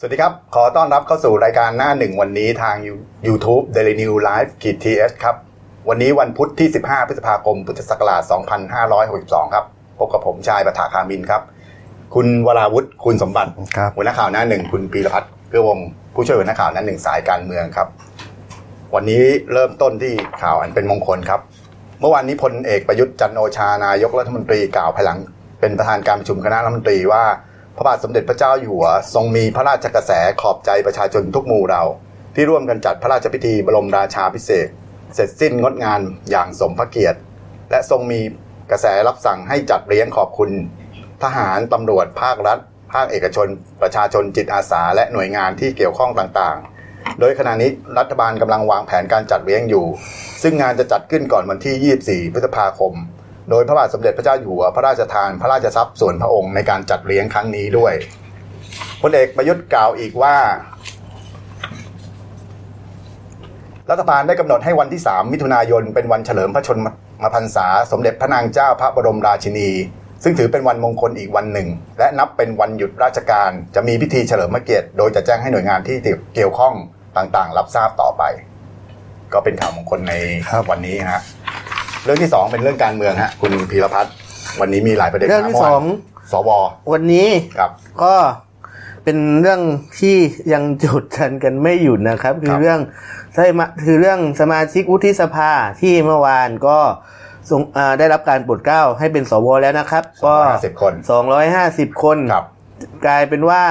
[0.00, 2.74] สวัสดีครับ ขอต้อนรับเข้าสู่รายการหน้าหนึ่งวันนี้ทาง
[3.26, 5.36] YouTube Daily New Live ขีดทีเอสครับ
[5.88, 8.22] วันนี้วันพุธที่ 15 พฤษภาคม พุทธศักราช
[8.88, 9.64] 2562 ครับ
[9.98, 11.42] พบกับผมชายประถาคามินครับ
[12.14, 17.88] คุณวราวุฒิคุณสมบัติครับหัวหน้าข่าวหน้าหนึ่งคุณปีรพัฒน์เกื้อวงศ์ผู้ช่วยหัวหน้าข่าวหน้าหนึ่งสายการเมืองครับ
[18.94, 19.22] วันนี้
[19.52, 21.40] เริ่มต้นที่ข่าวอันเป็นมงคลครับ
[22.00, 25.18] เมื่อวานนี้พลเอกประยุทธ์จันทร์โอชานายกรัฐมนตรีกล่าวภายหลัง
[25.60, 27.24] เป็นประธานการประชุมคณะรัฐมนตรีว่า
[27.76, 31.82] พระบาทสมเด็จพระเจ้าอยู่หัวทรงมีพระราชกระแสขอบใจประชาชนทุกหมู่เรา
[32.34, 34.68] ที่ร่วมกันจัดพระราชพิธีบรมราชาพิเศษ
[35.14, 36.00] เสร็จสิ้นงดงาน
[36.30, 37.18] อย่างสมพระเกียรติ
[37.70, 38.20] และทรงมี
[38.70, 40.50] กระแสรับสั่งให้จัดเลี้ยงขอบคุณ
[41.22, 42.58] ทหารตำรวจภาครัฐ
[42.92, 43.48] ภาคเอกชน
[43.82, 49.86] ประชาชนจิตอาสา และหน่วยงานที่เกี่ยวข้องต่างๆ โดยขณะนี้รัฐบาลกำลังวางแผนการจัดเลี้ยงอยู่
[50.42, 52.92] ซึ่งงานจะจัดขึ้นก่อนวันที่ 24 พฤษภาคม
[53.50, 57.92] โดยพระบาทสมเด็จพระเจ้าอยู่หัวพระราชทานพระราชทรัพย์ส่วนพระองค์ในการจัดเลี้ยงครั้งนี้ด้วย
[59.02, 60.36] พลเอกประยุทธ์กล่าวอีกว่า
[63.90, 66.78] รัฐบาลได้กำหนดให้วันที่ 3 มิถุนายน เป็นวันเฉลิมพระชน
[67.22, 69.70] มพรรษา สมเด็จพระนางเจ้าพระบรมราชินี
[70.22, 75.96] ซึ่งถือเป็นวันมงคลอีกวันหนึ่ง และนับเป็นวันหยุดราชการ จะมีพิธีเฉลิมพระเกียรติโดยจะแจ้งให้หน่วยงานที่
[76.34, 76.74] เกี่ยวข้อง
[77.16, 78.22] ต่างๆ รับทราบต่อไป
[79.32, 80.14] ก็เป็นข่าวมงคลใน
[80.48, 81.22] ครับวันนี้ฮะ
[82.06, 84.12] เรื่องที่สองเป็นเรื่องการเมืองฮะคุณพีรพัฒน์
[84.60, 85.82] วันนี้มีหลายประเด็นเรื่องที่นะสอง
[86.32, 86.50] สว
[86.92, 87.70] วันนี้ครับ
[88.02, 88.14] ก็
[89.04, 89.60] เป็นเรื่อง
[89.98, 90.16] ที่
[90.52, 92.80] ยังจุดกันกันไม่หยุดนะครับ คืคอรับเรื่อง
[93.34, 96.78] ใช่มาคือเรื่องสมาชิกวุฒิสภาที่เมื่อวานก็
[97.50, 102.44] ส่งอ่าได้รับการโปรดเกล้าให้เป็นสวแล้วนะครับ ก็ห้าสิบคนสองร้อยห้าสิบคนครับ
[103.06, 103.62] กลายเป็นว่า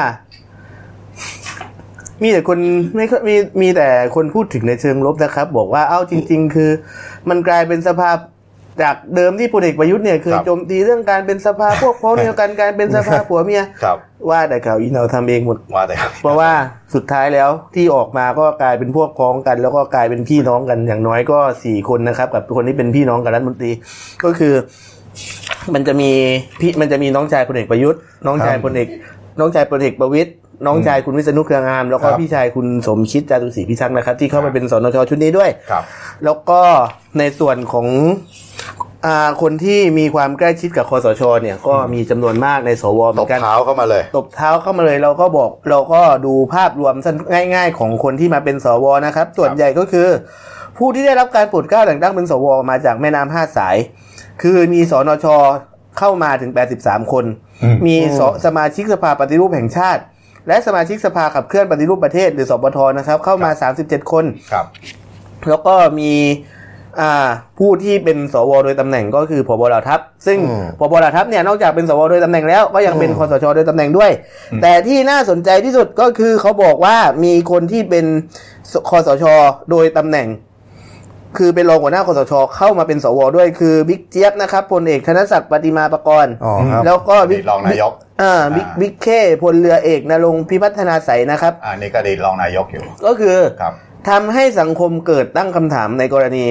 [2.21, 2.59] มีแต่คน
[2.95, 6.71] ไม่ค่อยมีมีแต่คนพูดถึงในเชิงลบนะครับ บอกว่าเอ้าจริง ๆ คือ
[7.29, 8.17] มันกลายเป็นสภาพ
[8.83, 13.97] จากเดิมที่พลเอกประยุทธ์เนี่ยเคยครับโจมตีเรื่องการเป็นสภาพวกพ้องเดียวกันการเป็นสภาผัวเมียครับ
[14.29, 16.51] ว่าแต่ข่าวอีเราทำเองหมดว่าแต่เพราะว่า
[16.95, 23.71] สุดท้ายแล้วที่ออกมาก็กลายเป็นพวกพ้องกัน แล้วก็กลายเป็นพี่น้องกันอย่างน้อยก็สี่คนนะครับ กับคนที่เป็นพี่น้องกับรัฐมนตรี
[24.23, 24.53] ก็คือ
[25.73, 26.11] มันจะมี
[26.59, 28.87] พี่มันจะมีน้องชายพลเอกประยุทธ์ น้องชายพลเอก
[29.39, 30.31] น้องชายพลเอกประวิตย
[30.65, 35.83] น้องชายคุณวิษณุเครืองาม แล้วก็ครับพี่ชายคุณสมคิดจารุศรีพิทักษ์นะครับ ที่เข้าครัมาบเป็นสนชชุดนี้ด้วยครับ
[36.25, 36.61] แล้วก็
[37.19, 37.87] ในส่วนของ
[39.05, 47.15] อ่าคนที่มีความใกล้ชิดกับคอสชเนี่ยก็มีจำนวนมากในสวเหตมือบนกันเท้าเข้ามาเลย ตบเท้าเข้ามาเลยเราก็บอกเราก็ดูภาพรวมสั้น
[47.55, 50.07] ง่าย ๆ ของคนที่มาเป็นสวนะครับ ส่วนใหญ่ก็คือ
[50.77, 53.75] ผู้ที่ได้รับการโปรดเกล้าแต่งตั้งเป็นสวมาจากแม่น้ำห้าสาย
[54.41, 55.25] คือมีสนช
[55.99, 56.51] เข้ามาถึง
[56.81, 60.01] 83 คนอื มมีสสมาชิกสภาปฏิรูปแห่งชาติ
[60.47, 63.49] และสมาชิกสภาขับเคลื่อนปฏิรูปประเทศหรือสปทนะครับ เข้ามา
[63.81, 64.65] 37 คนครับ
[65.49, 66.13] แล้วก็มี
[67.01, 67.29] อ่า
[67.59, 74.11] ผู้ที่เป็นสวโดยตำแหน่งก็คือพบเหล่าทัพ ซึ่งอืมพบเหล่าทัพเนี่ยนอกจากเป็นสวโดยตำแหน่งแล้วก็ยังเป็นอืมคอสชโดยตำแหน่งด้วย
[74.51, 78.05] อืมแต่ที่น่าสนใจที่สุดก็คือเขาบอกว่ามีคนที่เป็น
[78.89, 79.25] คอสช
[79.71, 80.27] โดยตำแหน่ง
[81.37, 87.91] คือเป็นรองหัวหน้าคสชเข้ามาเป็นสวด้วยคือบิ๊กเจี๊ยบนะครับพลเอกธนะศักดิ์ปฏิมาประกรอ๋อครับ แล้วก็อดีตรองนายก
[88.21, 89.07] อ่าบิ๊กอ่าบิ๊กเข้
[89.43, 93.73] พลเรือเอกณรงค์พิพัฒนาศัยนะครับ อ่านี่ก็อดีตรองนายกอยู่ก็คือครับ
[94.09, 96.45] ทำให้สังคมเกิดตั้งคำถามในกรณี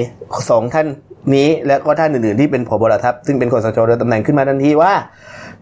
[0.49, 0.87] สองท่าน
[1.35, 4.93] นี้ และก็ท่านอื่นๆที่เป็นผบเหล่าทัพซึ่งเป็นคสชโดยตำแหน่งขึ้นมาทันทีว่า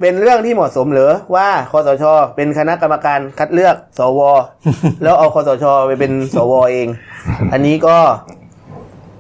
[0.01, 2.03] เป็นเรื่องที่เหมาะสมหรือว่าคสช
[2.35, 4.19] เป็นคณะกรรมการคัดเลือกสว
[5.03, 6.87] แล้วเอาคอสชไปเป็นสวเอง
[7.53, 7.97] อันนี้ก็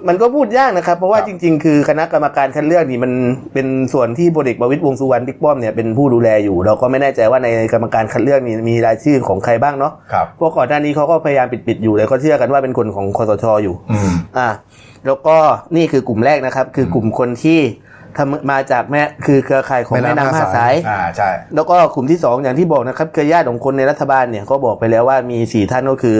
[0.07, 3.11] มันก็พูดยากนะครับ เพราะว่าครับจริง ๆ คือคณะกรรมการคัดเลือกนี่มัน
[3.53, 14.47] เป็นส่วนที่พลเอกประวิตยวงษ์สุวรรณบิ๊กป้อมเนี่ยเป็นผู้ดูแลอยู่ เราก็ไม่แน่ใจว่าในกรรมการคัดเลือกนี่มีรายชื่อของใครบ้างเนาะครับเพราะก่อนหน้านี้เขาก็พยายามปิดๆอยู่เลยเขาเชื่อกันว่าเป็นคนของคอสชอยู่อืมอ่า
[15.05, 15.37] แล้วก็
[15.75, 17.59] นี่คือกลุ่มแรกนะครับ คือกลุ่มคนที่
[18.17, 26.17] ทำมาจากแม่คือเครือข่ายของแม่แม่น้ำน้ำห้าห้าสาสายยอ่าใช่แล้วก็กลุ่มที่สองอย่างที่บอกนะครับเครือญาติของคนในรัฐบาลเนี่ยก็บอกไปแล้วว่ามีสี่ท่านก็คือ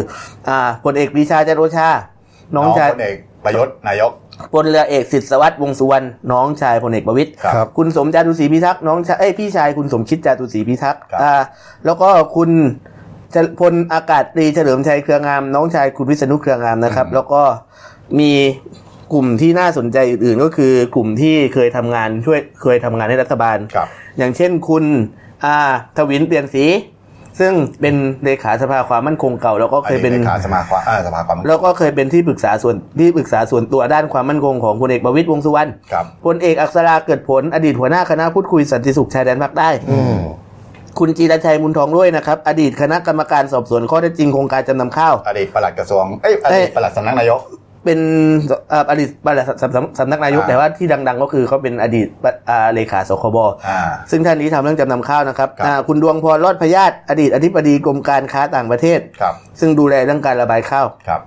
[0.49, 1.89] อ่าพลเอกปรีชาจันทร์โอชา
[2.55, 4.11] น้องชายพลเอกประยุทธ์นายก
[4.53, 11.33] พลเรือเอกสิทธิสวัสดิ์วงษ์สุวรรณน้องชายพลเอกประวิตยครับครับคุณสมจารุศรีพิทักษ์น้องชายเอ้ยพี่ชายคุณสมคิดจารุศรีพิทักษ์ครับอ่า
[11.85, 12.49] แล้วก็คุณ
[13.31, 17.41] เจพลอากาศตรีเฉลิมชัยเครืองาม น้องชายคุณวิษณุเครืองามนะครับ แล้วก็
[18.19, 18.31] มี
[19.13, 23.87] กลุ่มที่น่าสนใจอื่นๆก็คือกลุ่มที่เคยทำงานช่วยเคยทำงานให้รัฐบาลครับ
[24.17, 24.84] อย่างเช่นคุณ
[25.43, 25.55] อา
[25.97, 26.66] ทวินเปลี่ยนสี
[27.40, 40.18] ซึ่งเป็นเลขาสภาความมั่นคงเก่า แล้วก็เคยเป็นอดีตลขาสมาความอ่าสภาความมั่นคงแล้วก็เคยเป็นที่ปรึกษาส่วนที่ปรึกษาส่วนตัวด้านความมั่นคงของพลเอกประวิตยวงษ์สุวรรณครับพลเอกอักษราเกิดผลอดีตหัวหน้าคณะพูดคุยสันติสุขชายแดนภาคใต้อืม
[41.00, 47.40] คุณจีรชัยมุนทองด้วยนะครับ อดีตคณะกรรมการสอบสวนข้อเท็จจริงโครงการจำนำข้าว อดีตปลัดกระทรวงเอ้ยอดีตปลัดสำนักนายก
[47.85, 48.00] เป็น
[48.70, 53.38] เอ่ออดีตปลัดสำสำสำนักนายกอ่าแต่ว่าที่ดัง ๆ ก็คือเขาเป็นอดีตปะอ่าเลขาสคบ
[53.68, 53.80] อ่า
[54.12, 61.22] ซึ่งท่านนี้ทำเรื่องจำนำข้าวนะครับครับอ่าคุณดวงพรรอดพยาธิอดีตอธิบดีกรมการค้าต่างประเทศครับซึ่งดูแลเรื่องการระบายข้าวครับ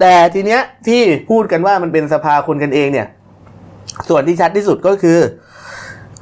[0.00, 3.06] แต่ทีเนี้ยที่พูดกันว่ามันเป็นสภาคนกันเองเนี่ย
[4.08, 5.18] ส่วนที่ชัดที่สุดก็คือ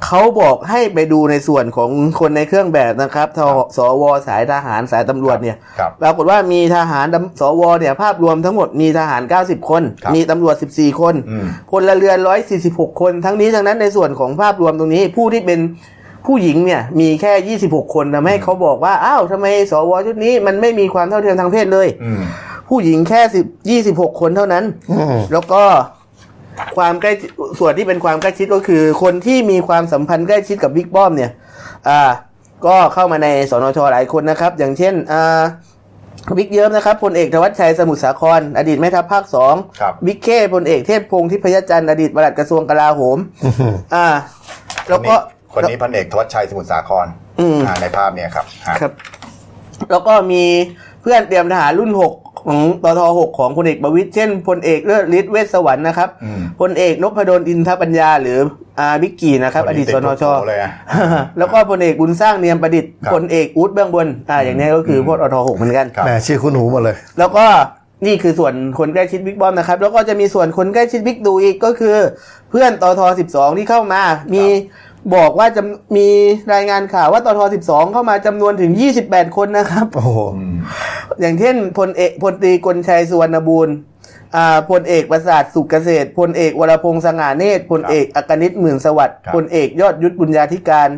[0.05, 3.39] เขาบอกให้ไปดูในส่วนของคนในเครื่องแบบนะครับท
[3.77, 12.17] สวสายทหารสายตำรวจเนี่ยครับปรากฏว่ามีทหารตำสวเนี่ยภาพรวมทั้งหมดมีทหาร 90 คนครับมีตำรวจ 14 คนอืมพลเรือน
[12.59, 15.59] 146 คน ทั้งนี้ทั้งนั้นในส่วนของภาพรวมตรงนี้ผู้ที่เป็น
[16.25, 22.21] ผู้หญิงเนี่ยมีแค่ 26 คนทำให้เขาบอกว่าอ้าวทำไมสวชุดนี้มันไม่มีความเท่าเทียมทางเพศเลยอืม
[22.69, 24.63] ผู้หญิงแค่สิบยี่สิบหกคนเท่านั้น
[25.33, 25.63] แล้วก็
[26.77, 27.29] ความใกล้ชิด
[27.59, 31.31] ส่วนที่เป็นความใกล้ชิดก็คือ คนที่มีความสัมพันธ์ใกล้ชิดกับบิ๊กป้อมเนี่ย
[31.89, 32.01] อ่า
[32.65, 35.41] ก็เข้ามาในสนชหลายคนนะครับ อย่างเช่นอ่า
[36.37, 43.17] บิ๊กเยิ้มนะครับพลเอกธวัชชัยสมุทรสาคร อดีตแม่ทัพภาคสองครับบิ๊กเคพลเอกเทพพงศ์ทิพยจันทร์อดีตปลัดกระทรวงกลาโหม
[43.95, 44.07] อ่า
[44.89, 45.15] แล้วก็
[45.53, 47.07] คนนี้พันเอกทวัชชัยสมุทรสาคร
[47.39, 48.91] อืมอ่าในภาพเนี่ยครับฮะครับ
[49.91, 50.43] แล้วก็มี
[50.94, 52.13] เพื่อนเตรียมทหารรุ่นหก
[52.47, 58.37] ของตทหกของพลเอกประวิตยเช่นพลเอกเลิศฤทธิ์เวชสวรรค์นะครับอืมพลเอกนพดลอินทปัญญา หรือ
[58.79, 60.71] อาบิ๊กกี้นะครับ อดีตสนชคติดโผล่เลยอะ
[61.37, 67.45] แล้วก็พลเอกบุญสร้างเนียมประดิษฐ์ครับพลเอกอู๊ดเบื้องบนอ่าอย่างนี้ก็คือพวกอทหกเหมือนกันครับแหมชื่อคุณหูหมดเลย แล้วก็
[68.05, 71.95] นี่คือส่วนคนใกล้ชิดบิ๊กป้อมนะครับ แล้วก็จะมีส่วนคนใกล้ชิดบิ๊กตู่อีกก็คือ
[72.49, 73.01] เพื่อนตท
[73.31, 74.01] 12ที่เข้ามา
[74.33, 74.43] มี
[75.13, 75.61] บอกว่าจะ
[75.97, 76.07] มี
[76.53, 78.71] รายงานข่าวว่าตท12 เข้ามาจำนวนถึง
[79.05, 80.55] 28 คนนะครับ โอ้โหอืม
[81.21, 83.75] อย่างเช่นพลเอกพลตรีกลชัยสุวรรณบูรณ์
[84.35, 90.89] อ่าพลเอกประสาทสุขเกษตรพลเอกวรพงษ์สง่าเนตรพลเอกอัคนิตหมื่นสวัสดิ์ครับพลเอกยอดยุทธบุญญาธิการ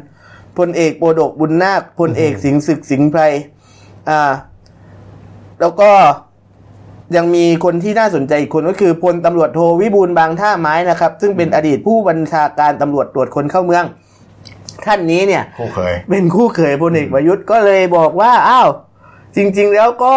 [0.58, 3.22] พลเอกโปฎกบุนนาคพลเอกสิงห์ศึกสิงห์ไพร
[4.10, 4.32] อ่า
[5.60, 5.92] แล้วก็
[7.16, 13.84] ยังมีคนที่น่าสนใจอีกคนก็คือพลตำรวจโทวิบูลบางท่าไม้นะครับ ซึ่งเป็นอดีตผู้บัญชาการตำรวจตรวจคนเข้าเมือง
[14.86, 18.70] ท่านนี้เนี่ยคู่เคยเป็นคู่เขยพลเอกประยุทธ์ก็เลยบอกว่าอ้าว
[19.36, 20.14] จริง ๆ แล้วก็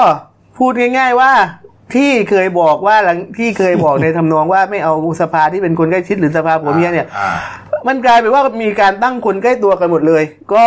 [0.58, 1.32] พูดง่าย ๆ ว่า
[1.94, 7.06] ที่เคยบอกว่าหลังที่เคยบอกในทำนองว่าไม่เอาสภาที่เป็นคนใกล้ชิดหรือสภาผัวเมียเนี่ย
[7.86, 10.22] มันกลายเป็นว่ามีการตั้งคนใกล้ตัวกันหมดเลย
[10.54, 10.66] ก็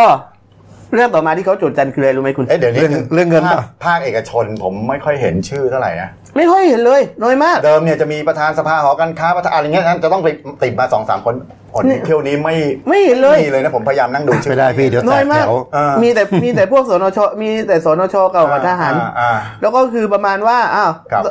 [0.94, 10.28] เรื่องต่อมาที่เขาโจทย์จันทร์คืออะไรรู้ไหมคุณเอ๊ะเดี๋ยวนี้เรื่องเรื่องเงินภาคป่ะภาคเอกชนผมไม่ค่อยเห็นชื่อเท่าไหร่นะไม่ค่อยเห็นเลยน้อยมาก เดิมเนี่ยจะมีประธานสภาหอการค้าประธานอะไรเงี้ยนั้นจะต้องไป
[10.62, 11.34] ติดมาสองสามคน
[11.72, 12.56] ผลเนี่ยเที่ยวนี้ไม่
[12.88, 21.24] ไม่เห็นเลยมีเลยนะผมพยายามนั่งดูชื่อไม่ได้พี่เดี๋ยวแตน้อยกมาแถกวอ่ามีแต่มีแต่พวกสนชมีแต่สนชเก่ากับทหารอ่อ่าแล้วก็คือประมาณว่าอ้าวครับ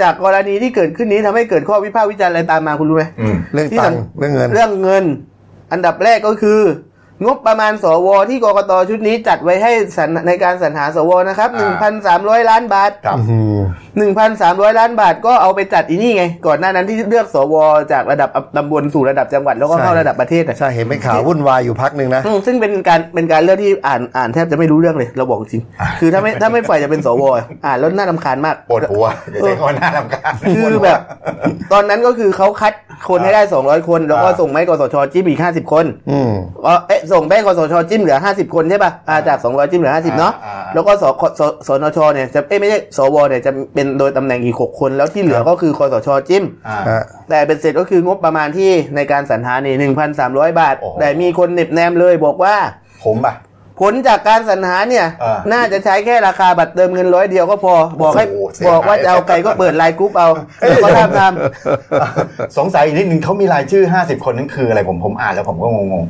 [0.00, 5.04] จากกรณีที่เกิดขึ้นนี้ทำให้เกิดข้อวิพากษ์วิจารณ์อะไรตามมาคุณรู้ไหมอืมเรื่องที่ตังค์สำเรื่องเงินเรื่องเงิน
[5.72, 6.60] อันดับแรกก็คือ
[7.24, 11.50] งบประมาณสวที่กกตชุดนี้จัดไว้ให้สรรในการสรรหาสวนะครับ
[12.00, 13.58] 1,300ล้านบาทครับอืม
[14.18, 17.54] 1,300ล้านบาทก็เอาไปจัดอีนี่ไง ก่อนหน้านั้นที่เลือกสว
[17.92, 25.62] จากระดับตำบลสู่ระดับจังหวัดแล้วก็เข้าใช่ระดับประเทศอะใช่เห็นเป็นข่าววุ่นวายอยู่พักหนึ่งนะอืมซึ่งเป็นการเป็นการเลือกที่อ่านอ่านแทบจะไม่รู้เรื่องเลยเราบอกจริง
[26.00, 31.00] คือถ้าไม่ถ้าไม่ปล่อยจะเป็นสวอะอ่านแล้วน่ารำคาญมากปวดหัวอย่าใช้คำว่าหน้าลำคาญคืปวอดหัวแบบ
[31.72, 32.72] ตอนนั้นก็คือเขาคัด
[33.08, 36.32] คนให้ได้ 200 คน แล้วก็อ่าส่งไม่กสชจิ้มอีก 50 คนอืม
[36.64, 41.04] ก็เอ๊ะส่งไปกสชจิ้มเหลือ 50 คนใช่ป่ะอ่าจาก 200 จิ้มเหลือ 50 เนาะอ่าอ่าแล้วก็ส
[41.40, 52.54] สสนชเนี่ยจะเอ้ยไม่ใช่สวเนี่ยจะเป็นโดยตำแหน่งอีก 6 คนแล้วที่เหลือก็คือคสชจิ้มอ่าฮะแต่เป็นเสร็จก็คืองบประมาณที่ในการสรรหานี่1,300 บาทโอ้โหแต่มีคนเหน็บแนมเลยบอกว่า
[53.04, 53.34] ผมป่ะ
[53.80, 60.28] ผลจากการสรรหาเนี่ยอ่าน่าจะใช้แค่ราคาบัตรเติมเงินร้อยเดียวก็พอ บอกให้โอ้โหเสียบอกว่าหายจะเอาไก่ก็เปิดไลน์กรุ๊ปเอา
[60.60, 66.04] เอ้ยแล้วก็ทำทำสงสัยอีกนิดนึงเขามีรายชื่อ 50 คนนั้นคืออะไรผมผมอ่านแล้วผมก็งง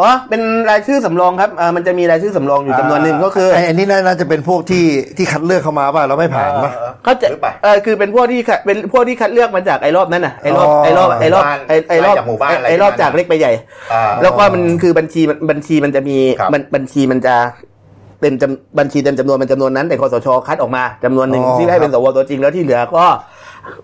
[0.00, 4.84] อ๋อ เป็นรายชื่อสำรองครับอ่ามันจะมีรายชื่อสำรองอยู่จำนวนหนึ่งก็คือไอ้อันนี้น่าจะเป็นพวกที่
[5.16, 13.52] ที่คัดเลือกเข้ามาป่ะเราไม่ๆผ่านป่ะเออเขาจะหรือเปล่า เออคือเป็นพวกที่คัดเป็นพวกที่คัดเลือกมาจากไอ้รอบนั้นน่ะไอ้รอบอ๋อ ไอ้รอบไอ้รอบบ้านไอ้ไอ้รอบจากหมู่บ้านอะไรไอ้รอบประมาณนั้นจากเล็กไปใหญ่
[13.92, 17.34] อ่า แล้วก็มันคือบัญชีมันบัญชีมันจะมีครับบัญบัญชีมันจะ
[18.20, 23.04] เป็นจำบัญชีเต็มจำนวนเป็นจำนวนนั้น แต่คสชคัดออกมาจำนวนหนึ่งอ๋อที่ได้เป็นสวตัวจริงแล้วที่เหลือก็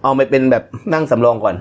[0.02, 1.54] เอาไปเป็นแบบนั่งสำรองก่อน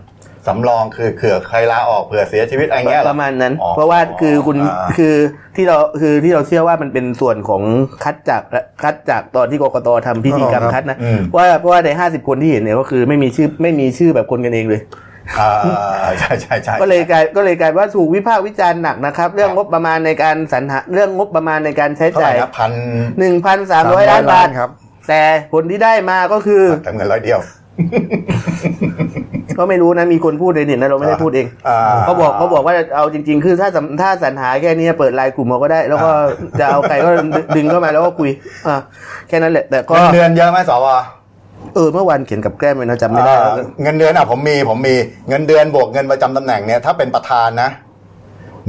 [0.47, 5.15] สำรองคือเผื่อใครลาออกเผื่อเสียชีวิตอะไรเงี้ยเหปอระมาณนั้นอ๋อเพราะว่าคือคุณอ่าคือ
[5.55, 7.61] ที่เราคือที่เราเชื่อว่ามันเป็นส่วนของ
[8.03, 8.41] คัดจาก
[8.83, 14.81] คัดจากตอนที่กกตทำพิธีกรรมอ๋อครับคัดนะอืมเพราะว่าเพราะว่าในห้าสิบคนที่เห็นเนี่ยก็คือไม่มีชื่อไม่มีชื่อแบบคนกันเองเลย
[15.39, 22.71] อ่าใช่ใช่ใช่ก็เลยกลายก็เลยกลายว่าถูกวิพากษ์วิจารณ์หนักนะครับ เรื่องงบประมาณในการสรรหาเรื่องงบประมาณในการใช้เท่าไหจ่าร่ยนะพัน
[23.19, 24.69] หนึ่งพันสามร้อยล้านบาทครับ
[25.09, 25.21] แต่
[25.53, 27.39] ผลที่ได้มาก็คือแต่เงินร้อยเดียว
[29.57, 36.09] ก็ไม่รู้นะมีคนพูดในเน็ตนะเราไม่ได้พูดเองอ่าเขาบอกเขาบอกว่าเอาจริง ๆ คือถ้าสำถ้าสรรหาแค่นี้เปิดไลน์กลุ่มเราก็ได้ แล้วก็
[36.59, 37.09] จะเอาใครก็
[37.55, 38.29] ดึงเข้ามาแล้วก็คุย
[38.67, 38.75] อ่า
[39.27, 40.87] แค่นั้นแหละ แต่ก็เงินเดือนเยอะไหมสว
[41.75, 44.95] เออเมื่อวานเขียนกับแก้มไปนะจำไม่ได้แล้วอ่าเงินเดือนอะผมมีผมมี
[45.29, 47.69] เงินเดือนบวกเงินประจำตำแหน่งเนี่ยถ้าเป็นประธานนะ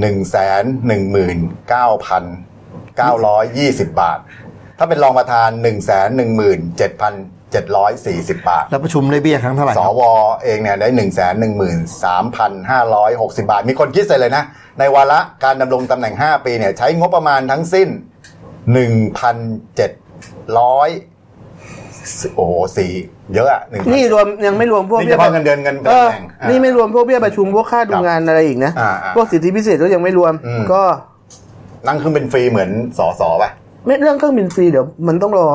[0.00, 1.38] หนึ่งแสนหนึ่งหมื่น
[1.68, 2.24] เก้าพัน
[2.96, 4.18] เก้าร้อยยี่สิบบาท
[4.78, 7.12] ถ้าเป็นรองประธานหนึ่งแสนหนึ่งหมื่นเจ็ดพัน
[7.54, 10.02] เจ็ดร้อยสี่สิบบาท แล้วประชุมได้เบี้ยครั้งเท่าไหร่สครับว
[10.44, 14.44] เองเนี่ยได้หนึ่งแสนหนึ่งหมื่นสามพันห้าร้อยหกสิบาท มีคนคิดเสร็จเลยนะ
[14.78, 17.88] ในวาระการดำรงตำแหน่งห้าปีเนี่ยใช้งบประมาณทั้งสิ้น
[18.72, 19.36] หนึ่งพัน
[19.76, 19.90] เจ็ด
[20.58, 20.88] ร้อย
[22.36, 22.92] โอ้โหสี่
[23.34, 30.82] เยอะอะหนึ่งนี่รวมยังไม่รวมพวกนี่เฉพาะเงินเดือนเงินเอตำอแหน่งอ่านี่ไม่รวมพวกเบี้ยประชุมพวกค่าดูงานอะไรอีกนะอ่าอ่าพวกสิทธิพิเศษก็ยังไม่รวมอืมก็
[31.86, 33.50] นั่งเครื่องบินฟรีเหมือนสอสอป่ะ
[33.86, 35.46] ไม่เรื่องเครื่องบินฟรีเดี๋ยวมันต้องรอ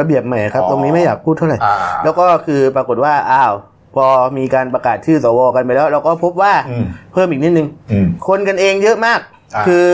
[0.00, 3.52] ระเบียบใหม่ครับอ๋อตรงนี้ไม่อยากพูดเท่าไหร่อ่าแล้วก็คือปรากฏว่าอ้าว
[3.94, 4.06] พอ
[4.38, 9.20] มีการประกาศชื่อสวกันไปแล้ว เราก็พบว่าอืมเพิ่มอีกนิดนึงอืมคนกันเองเยอะมาก
[9.54, 9.86] อ่าคือ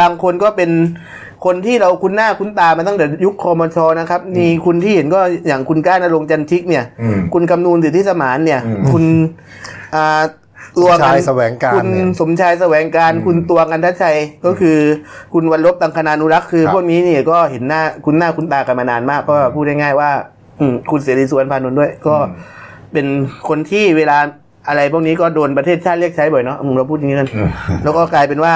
[0.00, 0.70] บางคนก็เป็น
[1.44, 9.04] คนที่เราคุ้นหน้าคุ้นตามาตั้งแต่ยุคคอมชนะครับมีคุณที่เห็นก็อย่างคุณก้านรงค์จันทิกเนี่ยอืมคุณคำนูนสิทธิสมานเนี่ยอืมคุณ
[10.76, 14.16] อ่าสมชายแสวงการคุณเนี่ยสมชายแสวงการคุณตวงอันทชัย
[14.46, 14.78] ก็คือ
[15.32, 20.10] คุณวันลบตังคณานุรักษ์คือครับพวกนี้เนี่ยก็เห็นหน้าคุณหน้าคุณตากันมานานมากก็พูดง่ายๆว่า
[20.60, 22.16] อืมคุณเสรีสุวรรณพานนท์ด้วย ก็
[22.92, 23.06] เป็น
[23.48, 24.18] คนที่เวลา
[24.68, 27.28] อะไรพวกนี้ก็โดนประเทศชาติเรียกใช้บ่อยเนาะอืมเราพูดอย่างนี้กัน
[27.84, 28.54] แล้วก็กลายเป็นว่า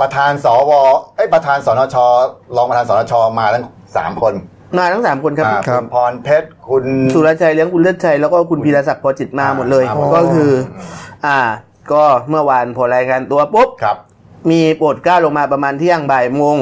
[0.00, 0.72] ประธานสว
[1.16, 1.96] เอ้ยประธานสนช
[2.56, 3.64] รองประธานสนชมาทั้ง
[3.96, 4.34] สามคน
[4.76, 6.84] มาทั้งสามคนครับอ่าคุณพรเพชรคุณ
[7.14, 10.52] สุรชัยเลี้ยงคุณเลือดชัยแล้วก็คุณพีรศักดิ์พอจิตมาหมดเลยอ่าก็คือ
[11.26, 11.38] อ่า
[11.92, 13.96] ก็เมื่อวานพอรายงานตัวปุ๊บ ครับ
[14.50, 16.56] มีโปรดเกล้าลงมาประมาณเที่ยงบ่ายโมง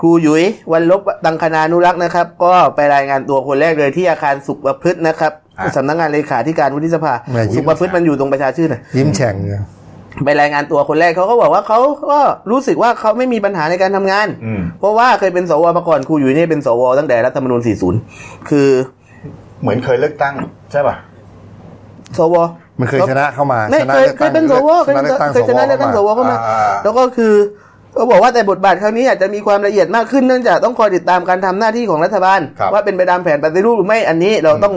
[0.00, 9.62] ครูหยุยวันลบตังคณานุรักษ์นะครับ ก็ไปรายงานตัวคนแรกเลยที่อาคารสุขประพฤตินะครับอะ สำนักงานเลขาธิการวุฒิสภา แหม่ยิ้ม สุขประพฤติมันอยู่ตรงประชาชื่นน่ะยิ้มแฉ่งเนี่ย
[10.24, 11.78] ไปรายงานตัวคนแรกเขาก็บอกว่าเขา
[12.10, 12.20] ก็
[12.50, 17.60] รู้สึกว่าเขาไม่มีปัญหาในการทำงานอืมเพราะว่าเคยเป็นสวมาก่อนครูหยุยเนี่ยเป็นสวตั้งแต่รัฐธรรมนูญ
[18.04, 18.68] 40 คือ
[19.62, 20.34] เหมือนเคยเลือกตั้ง
[20.72, 20.94] ใช่ป่ะ
[22.18, 22.34] สว
[22.80, 27.34] มันเคยชนะเข้ามาไม่ชนะเคยลือกเคตั้ยงเป็นสวเคยชนะเลือกตั้งเคยชนะเลือกตั้งสวเข้ามาอ่าแล้วก็คือ
[27.96, 34.74] ก็บอกว่าแต่บทบาทครั้งนี้อาจจะมีความละเอียดมากขึ้นเนื่องจากต้องคอยติดตามการทำหน้าที่ของรัฐบาลครับว่าเป็นไปตามแผนปฏิรูปหรือไม่อันนี้เราต้อง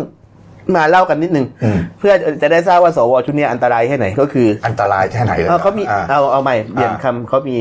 [0.75, 7.57] มาเล่ากันนิดหนึ่งอืมเพื่อจะได้ทราบว่าสวชุดนี้อันตรายแค่ไหนก็คือ อันตรายแค่ไหนเลยเออเขามีอ่เอาเอาใหม่เปลี่ยนอ่าคำเขามี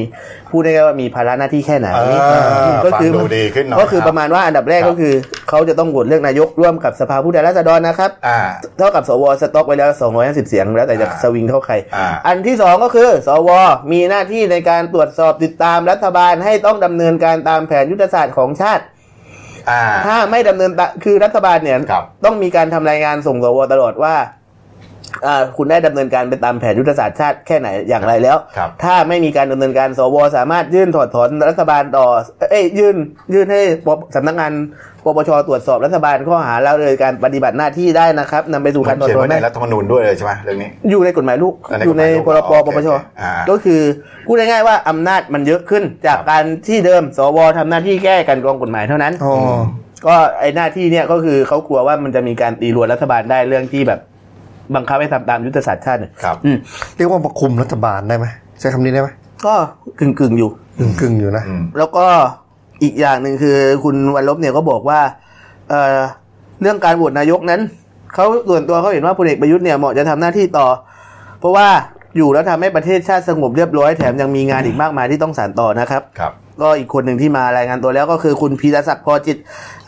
[0.50, 5.14] พูดได้ว่ามีภาระหน้าที่แค่ไหนเออก็คือฟังดูดีขึ้นหน่อยก็คือครับประมาณว่าอันดับแรกครับก็คือ
[5.48, 8.38] เขาจะต้องโหวตเลือกนายกร่วมกับสภาผู้แทนราษฎรนะครับอ่า
[8.78, 9.90] เท่ากับสวสต็อกไว้แล้ว
[10.20, 13.50] 250 เสียงแล้วแต่จะอ่าสวิงเท่าใครอ่าอันที่สองก็คือ สว
[13.92, 18.99] มีหน้าที่ในการตรวจสอบติดตามรัฐบาลให้ต้องดำเนินการตามแผนยุทธศาสตร์ของชาติอ่า
[20.06, 24.39] ถ้าไม่ดำเนินตาคือรัฐบาลเนี่ยครับต้องมีการทำรายงานส่งสวตลอดว่าอ่า
[25.56, 32.06] คุณได้ดำเนินการไปตามแผนยุทธศาสตร์ชาติแค่ไหนอย่างไรแล้วครับถ้าไม่มีการดำเนินการสวสามารถยื่นถอดถอนรัฐบาลต่อ
[32.50, 32.96] เอ้ยยื่น
[33.34, 34.52] ยื่นให้ปปสำนักงาน
[35.04, 42.88] ปปชตรวจสอบรัฐบาลข้อหาแล้วเลยการปฏิบัติหน้าที่ได้นะครับนำไปสู่การถอดเขียนถอนไว้ในได้รัฐธรรมนูญด้วยเลยใช่ไหมเรื่องนี้ อยู่ในกฎหมายลูกอ่าในอยู่ในกฎหมายลูกพรบอ๋อปโอเคปช
[43.20, 43.80] อ่าก็คือ
[44.26, 49.34] พูดง่ายๆว่าอำนาจมันเยอะขึ้น จากครับการที่เดิม สวทำหน้าที่แก้กันกรองกฎหมายเท่านั้นอ๋อ
[50.06, 54.00] ก็ไอหน้าที่เนี่ยก็คือเขากลัวว่ามันจะมีการตีรวนรัฐบาลได้เรื่องที่แบบ
[54.74, 56.56] บังคับให้ทำตามยุทธศาสตร์ชาติเนี่ยครับอืม
[56.96, 58.26] เรียกว่ามาคุมรัฐบาลได้ไหม
[58.60, 59.08] ใช้คำนี้ได้ไหม
[59.46, 59.54] ก็
[60.00, 62.06] กึ่งกึ่งๆอยู่กึ่งกึ่งๆอยู่นะอืมแล้วก็
[62.82, 65.00] อีกอย่างหนึ่งคือคุณวันลบเนี่ยก็บอกว่า
[65.68, 65.98] เอ่อ
[66.62, 67.60] เรื่องการโหวตนายกนั้น
[68.14, 70.66] เขาส่วนตัวเขาเห็นว่าพลเอกประยุทธ์เนี่ยเหมาะจะทำหน้าที่ต่อ
[71.40, 71.68] เพราะว่า
[72.16, 79.36] อยู่แล้วทำให้ประเทศชาติสงบเรียบร้อยแถมยังมีงานอีกมากมายที่ต้องสานต่อนะครับครับก็อีกคนหนึ่งที่มารายงานตัวแล้วก็คือคุณพีรศักดิ์พอจิต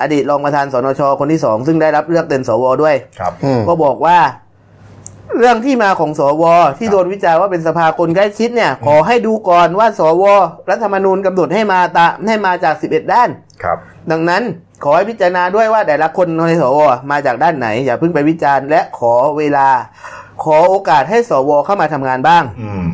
[0.03, 4.17] อดีตรองประธานสนชคนที่สองซึ่งได้รับเลือกเป็นสวด้วยครับอืมก็บอกว่า
[5.39, 6.45] เรื่องที่มาของสว
[6.79, 10.25] ที่โดนวิจารณ์ว่าเป็นสภาคนใกล้ชิดเนี่ย ขอให้ดูก่อนว่าสว
[10.71, 13.29] รัฐธรรมนูญกำหนดให้มาตาให้มาจาก 11 ด้าน
[13.63, 13.77] ครับ
[14.11, 14.43] ดังนั้น
[14.85, 19.69] ขอให้พิจารณาด้วยว่าแต่ละคนในสวมาจากด้านไหน อย่าเพิ่งไปวิจารณ์และขอเวลา
[20.45, 22.87] ขอโอกาสให้สวเข้ามาทำงานบ้าง อืม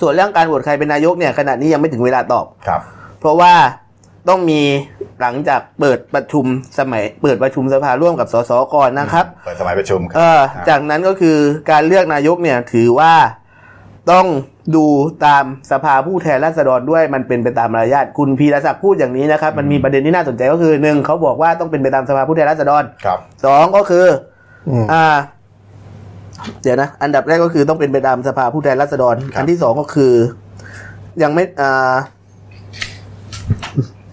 [0.00, 2.80] ส่วนเรื่องการโหวตใครเป็นนายกเนี่ยขณะนี้ยังไม่ถึงเวลาตอบครับ
[3.20, 3.54] เพราะว่า
[4.28, 4.60] ต้องมี
[5.20, 6.44] หลังจากเปิดประชุม
[6.78, 11.36] สมัย เปิดประชุมสภาร่วมกับสสก่อนนะครับเปิดสมัยประชุมคเอรับอจากนั้นก็คือ
[11.70, 13.14] การเลือกนายกเนี่ยถือว่า
[14.10, 14.26] ต้อง
[14.76, 14.86] ดู
[15.26, 24.06] ตามสภาผู้แทนราษฎรด้วยมันเป็นไปตามมารยาทคุณพีรศักดิ์พูดอย่างนี้นะครับ มันมีประเด็นที่น่าสนใจก็คือหนึ่งเขาบอกว่าต้องเป็นไปตามสภาผู้แทนราษฎรครับสองก็คือ
[24.68, 25.06] อืมอ่า
[26.62, 30.14] เดี๋ยวนะอันดับแรกก็คือต้องเป็นไปตามสภาผู้แทนราษฎรครับอันที่สองก็คือ
[31.22, 31.94] ยังไม่อ่า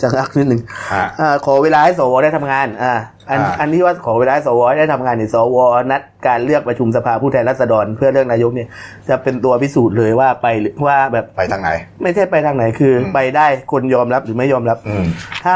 [0.05, 0.61] จะรักนิดหนึ่ง
[0.93, 2.93] อ่าอ่าขอเวลาให้สวได้ทำงานอ่า
[3.29, 5.57] อันอ่าอันที่ว่าขอเวลาให้สวได้ทำงานเนี่ยสว
[5.91, 8.67] นัดการเลือกประชุมสภาผู้แทนราษฎร เพื่อเลือกนายกเนี่ย
[9.09, 11.69] จะเป็นตัวพิสูจน์เลยว่าไปหรือว่าแบบไปทางไหน
[12.03, 15.05] ไม่ใช่ไปทางไหนคืออมไปได้คนยอมรับหรือไม่ยอมรับอืม
[15.45, 15.55] ถ้า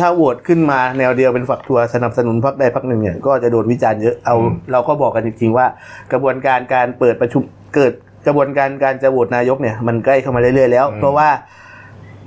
[0.00, 5.66] ถ้าโหวตขึ้นมาแนวเดียวเป็นฝักทัวร์สนับสนุนพรรคใดพรรคหนึ่งเนี่ยก็จะโดนวิจารณ์เยอะเอาอืมเราก็บอกกันจริงๆว่า
[6.12, 7.42] กระบวนการการเปิดประชุม
[7.74, 7.92] เกิด
[8.26, 11.28] กระบวนการการจะโหวตนายกเนี่ยมันใกล้เข้ามาเรื่อยๆแล้ว เพราะว่า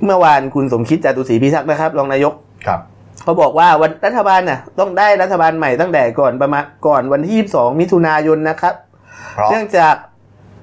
[0.04, 2.34] เมื่อวานคุณสมคิดจตุศรีพิทักษ์นะครับรองนายก
[2.66, 2.80] ครับ
[3.24, 8.74] เขาบอกว่าวันรัฐบาลน่ะต้องได้รัฐบาลใหม่ตั้งแต่ก่อนประมาณก่อนวันที่ 22 มิถุนายนนะครับ
[9.34, 9.94] เพราะเนื่องจาก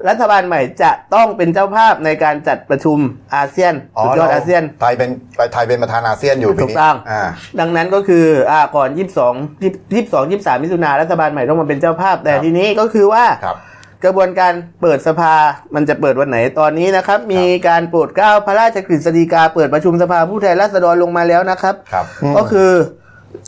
[0.10, 2.98] รัฐบาลใหม่จะต้องเป็นเจ้าภาพในการจัดประชุม
[3.36, 3.74] อาเซียน
[4.04, 5.10] สุดยอดอาเซียนไทยเป็น
[5.54, 7.22] ไทยเป็นประธานอาเซียนอยู่ปีถูกนี้ต้องอ่า
[7.60, 9.32] ดังนั้นก็คืออ่าก่อน 22
[9.72, 13.58] 22 23 มิถุนารัฐบาลใหม่ต้องมาเป็นเจ้าภาพแต่ครับทีนี้ก็คือว่าครับ
[14.06, 15.34] กระบวนการเปิดสภา
[15.76, 22.06] มันจะเปิดวันไหนตอนนี้นะครับ มีการโปรดเกล้าพระราชกฤษฎีกาเปิดประชุมสภาผู้แทนราษฎรลงมาแล้วนะครับ ครับ
[22.38, 22.72] ก็คือ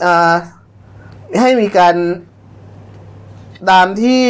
[0.06, 0.34] อา
[1.42, 1.96] ให้มีการ
[3.72, 4.24] ตามที่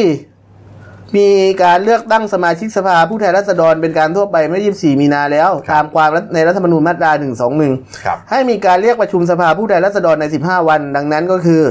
[1.17, 1.27] มี
[1.63, 7.11] การเลือกตั้งสมาชิกสภาผู้แทนราษฎรเป็นการทั่วไปเมื่อ 24 มีนาแล้วครับตามความในรัฐธรรมนูญมาตรา
[7.57, 11.63] 121ครับให้มีการเรียกประชุมสภาผู้แทนราษฎรใน 15 วัน ดังนั้นก็คือ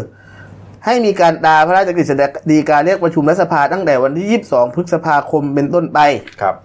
[0.86, 2.12] ให้มีการตราพระราชกฤษ
[2.50, 5.98] ฎีกาเรียกประชุมรัฐสภาตั้งแต่วันที่ 22 พฤษภาคมเป็นต้นไป
[6.42, 6.56] ครับ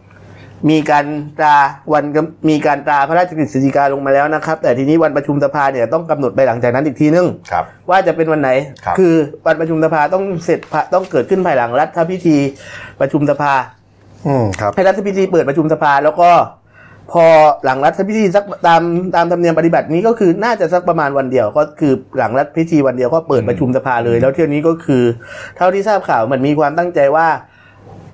[0.69, 1.05] มีการ
[1.39, 1.57] ตรา
[1.93, 8.49] วันกำมีการตราพระราชกฤษฎีกาลงมาแล้วนะครับ แต่ทีนี้วันประชุมสภาเนี่ยต้องกำหนดไปหลังจากนั้นอีกทีนึงครับว่าจะเป็นวันไหน
[8.85, 9.15] ครับอ
[9.47, 10.59] วันประชุมสภาต้องเสร็จ
[10.93, 12.37] ต้องเกิดขึ้นภายหลังรัฐพิธี
[12.99, 13.53] ประชุมสภา
[14.27, 16.29] อืมครับให้รัฐพิธีเปิดประชุมสภาแล้วก็
[17.13, 17.25] พอ
[17.65, 18.81] หลังรัฐพิธีสักตาม
[19.15, 25.03] ตามธรรมเนียมปฏิบัตินี้ก็คือน่าจะสักประมาณวันเดียว ก็คือหลังรัฐพิธีวันเดียวก็เปิดประชุมสภาเลย แล้วเที่ยวนี้ก็คือ
[25.57, 27.27] เท่าที่ทราบข่าวมันมีความตั้งใจว่า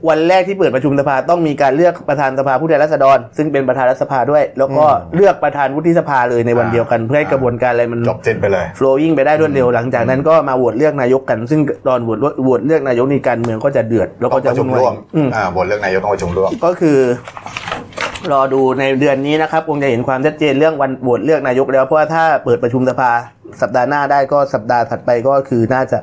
[0.10, 4.86] วันแรกที่เปิดประชุมสภาต้องมีการเลือกประธานสภาผู้แทนราษฎร ซึ่งเป็นประธานรัฐสภาด้วย แล้วก็
[5.16, 16.98] เลือกประธานวุฒิสภาเลยในวันเดียวกันเพื่อให้กระบวนการอะไรมันจบสิ้นไปเลย flowing ไปได้รวดเร็วหลังจากนั้นก็มาโหวตเลือกนายกกัน ซึ่งตอนโหวตโหวตเลือกนายกนี่การเมืองก็จะเดือดแล้วต้ก็องจะประชุมวุ่นร่ววามยอืมอ่าบทเรื่องนายกต้องประชุมร่วมก็คือ
[18.34, 23.12] รอดูในเดือนนี้นะครับคงจะเห็นความชัดเจนเรื่องวันโหวตเลือกนายกแล้ว เพราะว่าถ้าเปิดประชุมสภา
[23.62, 25.98] สัปดาห์หน้าได้ก็สัปดาห์ถัดไปก็คือน่าจะ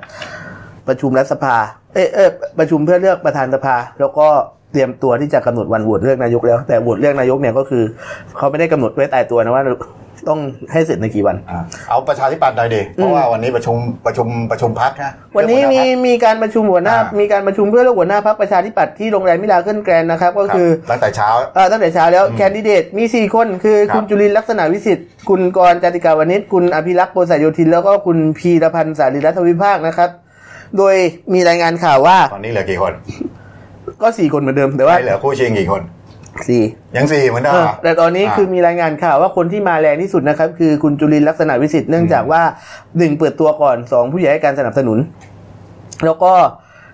[0.88, 1.56] ประชุมรัฐสภา
[1.94, 4.26] เออเออประชุมเพื่อเลือกประธานสภา แล้วก็
[4.72, 7.84] เตรียมตัวที่จะกำหนดวันโหวตเลือกนายกแล้ว แต่โหวตเลือกนายกเนี่ยก็คือ
[8.36, 9.64] เขาไม่ได้กำหนดไว้ตายตัวนะว่า
[10.28, 10.40] ต้อง
[10.72, 13.76] ให้เสร็จในกี่วันอ่าเอาประชาธิปัตย์หน่อยดิเพราะว่าวันนี้ประชุม
[14.06, 30.10] ประชุมประชุมพักนะวันนี้เรื่มีองหัวหน้าพรรคมีการประชุมหัวหน้าอ่ามีมีการประชุมเพื่อเลือกหัวหน้าพรรคประชาธิปัตย์ที่โรงแรมมิราเคิลแกรนด์นะครับ ก็คือรับตั้งแต่เช้าเอ่อตั้งแต่เช้าแล้วแคนดิเดตมีสี่คนคือครับคุณจุลินทร์ลักษณะวิสิทธิ์คุณกรณ์จาติกวณิชคุณอภิรักษ์โปรสายโยธินแล้วก็คุณพีรพันธ์สาลีรัฐวิภาคนะครับ
[30.78, 30.94] โดย
[31.32, 32.92] มีรายงานข่าวว่า ตอนนี้เหลือกี่คน
[34.02, 35.82] ก็สี่คนเหมือนเดิมแต่ว่าไม่เหลือคู่ชิงกี่คน
[36.48, 36.62] สี่
[36.96, 42.42] ยังสี่เหมือนเดิมเออเหรอแต่ตอนนี้อ่าคือมีรายงานข่าวว่าคนที่มาแรงที่สุดนะครับ คือคุณจุลินทร์ลักษณะวิสิทธิ์เนื่องจากว่า
[42.98, 44.98] หนึ่งเปิดตัวก่อนสองผู้ใหญ่ให้การสนับสนุน
[46.04, 46.32] แล้วก็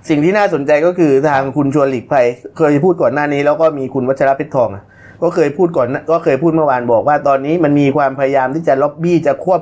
[0.09, 4.85] สิ่งที่น่าสนใจก็คือทางคุณชวนหลีกภัย เคยพูดก่อนหน้านี้ แล้วก็มีคุณวัชรเพชรทองอะ
[5.23, 9.61] ก็เคยพูดก่อนก็เคยพูดเมื่อวานบอกว่าตอนนี้มันมีความพยายามที่จะล็อบบี้จะควบ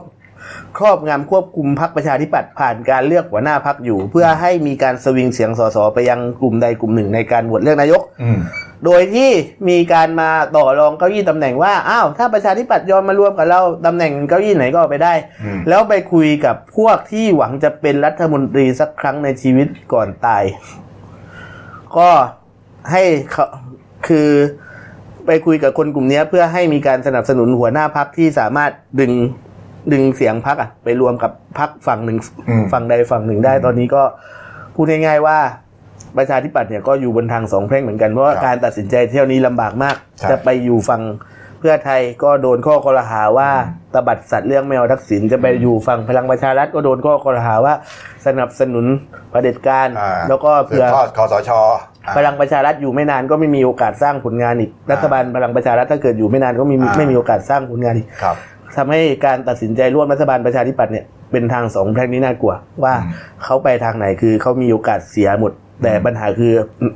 [0.78, 8.38] ครอบงำควบคุมพักประชาธิปัตย์ผ่านการเลือกหัวหน้าพักอยู่ เพื่อให้มีการสวิงเสียงสสไปยังกลุ่มใดกลุ่มหนึ่งในการโหวตเลือกนายกอืม
[8.84, 9.30] โดยที่
[9.68, 20.44] มีการมาต่อรองเก้าอี้ตำแหน่งว่า อ้าว ถ้าประชาธิปัตย์ยอมมารวมกับเราตำแหน่งเก้าอี้ไหนก็เอาไปได้อืมแล้วไปคุยกับพวกที่หวังจะเป็นรัฐมนตรีสักครั้งในชีวิตก่อนตาย
[21.96, 22.10] ก็
[22.92, 23.46] ให้เขา
[24.08, 24.28] คือ
[25.26, 29.12] ไปคุยกับคนกลุ่มเนี้ยเพื่อให้มีการสนับสนุนหัวหน้าพักที่สามารถดึง
[29.92, 34.02] ดึงเสียงพักอะไปรวมกับพักฝั่งหนึ่งอืมฝั่งใดฝั่งหนึ่งได้ ตอนนี้ก็
[34.74, 35.38] พูดง่ายๆว่า
[36.18, 41.02] ประชาธิปัตย์เนี่ยก็อยู่บนทางสองแพร่งเหมือนกัน เพราะว่าครับการตัดสินใจเที่ยวนี้ลำบากมากใช่จะไปอยู่ฝั่ง
[41.60, 43.50] เพื่อไทยก็โดนข้อกล่าวหาว่า
[43.94, 47.74] ตบัดสัตว์เรื่องแมวทักษิณจะไปอยู่ฝั่งพลังประชารัฐก็โดนข้อกล่าวหาว่า
[48.26, 48.86] สนับสนุน
[49.30, 51.50] เผด็จการอ่าแล้วก็สืบเผื่อทอดคอสช
[52.06, 58.36] อ่าพลังประชารัฐอยู่ไม่นานก็ไม่มีโอกาสสร้างผลงานอีกรัฐบาลพลังประชารัฐถ้าเกิดอยู่ไม่นานก็ไม่มีอ่าไม่มีโอกาสสร้างผลงานอีกครับ
[58.76, 62.54] ทำให้การตัดสินใจร่วมรัฐบาลประชาธิปัตย์เนี่ยเป็นทางสองแพร่งนี้น่ากลัว
[62.84, 63.12] ว่าอืม
[63.44, 66.52] เขาไปทางไหนคือเขามีโอกาสเสียหมด แต่ปัญหาคือ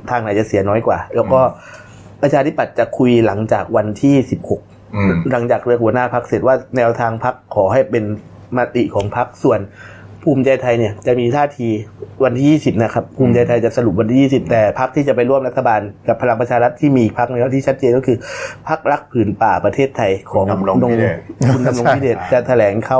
[0.09, 1.39] ทางไหนจะเสียน้อยกว่า แล้วก็
[2.21, 4.15] ประชาธิปัตย์จะคุยหลังจากวันที่
[4.55, 8.03] 16อืมหลังจากเลือกหัวหน้าพักเสร็จว่าแนวทางพักขอให้เป็น
[8.57, 9.59] มติของพักส่วน
[10.23, 11.67] ภูมิใจไทยเนี่ยจะมีท่าที
[12.23, 18.17] วันที่ 20 นะครับ ภูมิใจไทยจะสรุปวันที่ 20 แต่พักที่จะไปร่วมรัฐบาลกับพลังประชารัฐที่มีพักนึงที่ชัดเจนก็คือ
[18.67, 21.17] พักรักผืนป่าประเทศไทยของคุณดำรงพิเดช
[21.53, 22.99] คุณดำรงพิเดชจะแถลงเข้า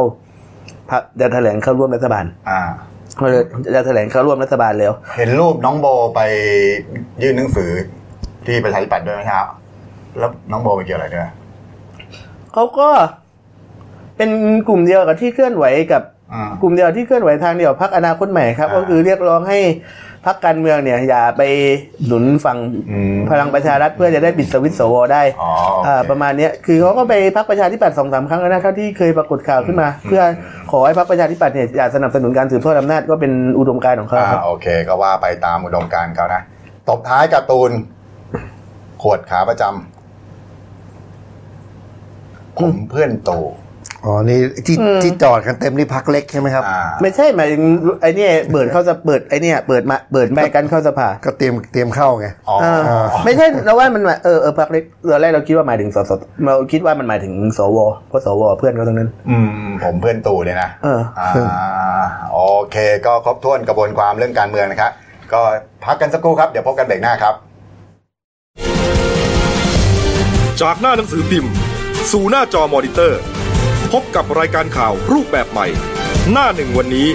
[0.92, 2.26] พักจะแถลงเข้าร่วมรัฐบาล
[3.18, 3.28] เขา
[3.76, 6.22] จะแถลงเข้าร่วมรัฐบาลแล้ว เห็นรูปน้องโบไป
[7.22, 7.72] ยื่นหนังสือ
[8.46, 9.46] ที่ประชาธิปัตย์ด้วยไหมครับ
[10.18, 11.30] แล้วน้องโบไปเกี่ยวอะไรด้วย
[12.54, 12.90] เขาก็
[14.18, 14.30] เป็น
[14.68, 16.04] กลุ่มเดียวกับที่เคลื่อนไหวกับ
[16.62, 19.60] กลุ่มเดียวที่เคลื่อนไหวทางเดียวพักอนาคตใหม่ครับ ก็คือเรียกร้องให้
[20.26, 21.42] พักการเมืองเนี่ยอย่าไป
[22.06, 22.58] หนุนฝั่ง
[22.92, 30.22] อืมพลังประชารัฐเพื่อจะได้ปิดสวิตช์สวได้อ๋อโอเคอ่าประมาณเนี้ยคือเขาก็ไปพักประชาธิปัตย์สองสามครั้งแล้วนะเท่าที่เคยปรากฏข่าวขึ้นมา เพื่อ
[30.72, 36.42] ขอให้พักประชาธิปัตย์เนี่ยอย่าสนับสนุนการสืบทอดอำนาจก็เป็นอุดมการณ์ของเขาอ่าครับโอเค ก็ว่าไปตามอุดมการณ์เขานะ
[36.90, 37.72] ตบท้ายการ์ตูน
[39.02, 43.46] ขวดขาประจำผมเพื่อนตู่
[44.06, 47.64] อ๋อนี่ที่อืมที่จอดกันเต็มนี่พักเล็กใช่ไหมครับอ่าไม่ใช่หมายถึง
[48.02, 52.82] ไอ้เนี่ยเปิดเข้าจะเปิดไอ้เนี่ยเปิดมาเปิดใบกันเข้าสภาก็เตรียมเตรียมเข้าไงอ๋อเออ
[53.26, 56.12] ไม่ใช่เราว่ามันหมายเออเออพักเล็กตอนแรกเราคิดว่าหมายถึงสส
[56.46, 57.78] เราคิดว่ามันหมายถึงสว
[58.10, 59.38] เพราะสวเพื่อนเขาตรงนั้น อื
[59.68, 61.30] มผมเพื่อนตู่เลยนะเอออ่า
[62.34, 62.40] โอ
[62.72, 64.92] เค ก็ครบถ้วนกระบวนความเรื่องการเมืองนะครับ
[65.34, 65.42] ก็
[65.86, 67.36] พักกันสักครู่ครับเดี๋ยวพบกันเบรกหน้าครับ
[70.62, 71.52] จากหน้าหนังสือพิมพ์
[72.12, 73.22] สู่หน้าจอมอนิเตอร์
[73.92, 75.68] พบกับรายการข่าวรูปแบบใหม่
[76.32, 77.08] หน้าหนึ่งวันนี้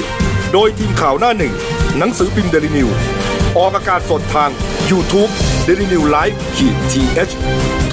[0.52, 1.54] โดยทีมข่าวหน้าหนึ่ง
[1.98, 2.88] หนังสือพิมพ์เดลิวิว
[3.58, 4.50] ออกอากาศสดทาง
[4.90, 5.30] YouTube
[5.66, 7.18] d e l i n e w l i v e ขีดทีเ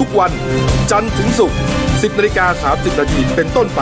[0.02, 0.32] ุกวัน
[0.90, 3.80] จันทร์ถึงศุกร์ 10นาฬิกา30นาทีเป็นต้นไป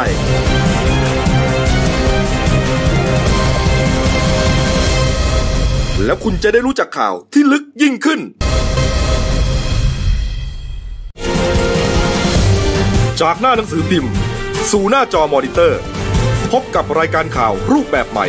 [6.04, 8.20] แล้วคุณจะได้รู้จักข่าวที่ลึกยิ่งขึ้น
[13.20, 14.12] จากหน้าหนังสือพิมพ์
[14.70, 15.80] สู่หน้าจอมอนิเตอร์
[16.52, 18.26] พบกับรายการข่าวรูปแบบใหม่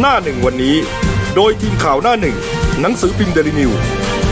[0.00, 0.76] หน้าหนึ่งวันนี้
[1.36, 2.36] โดยทีมข่าวหน้าหนึ่ง
[2.80, 3.70] หนังสือพิมพ์เดลิวิว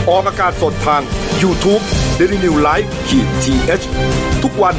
[0.09, 1.01] ออกอากาศสดทาง
[1.41, 1.83] YouTube
[2.19, 4.75] d e l i n e w l i v e ขีดทีเทุกวัน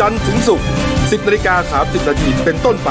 [0.00, 2.90] จันทร์ถึงศุกร์10นาฬิกา30นาทีเป็นต้นไป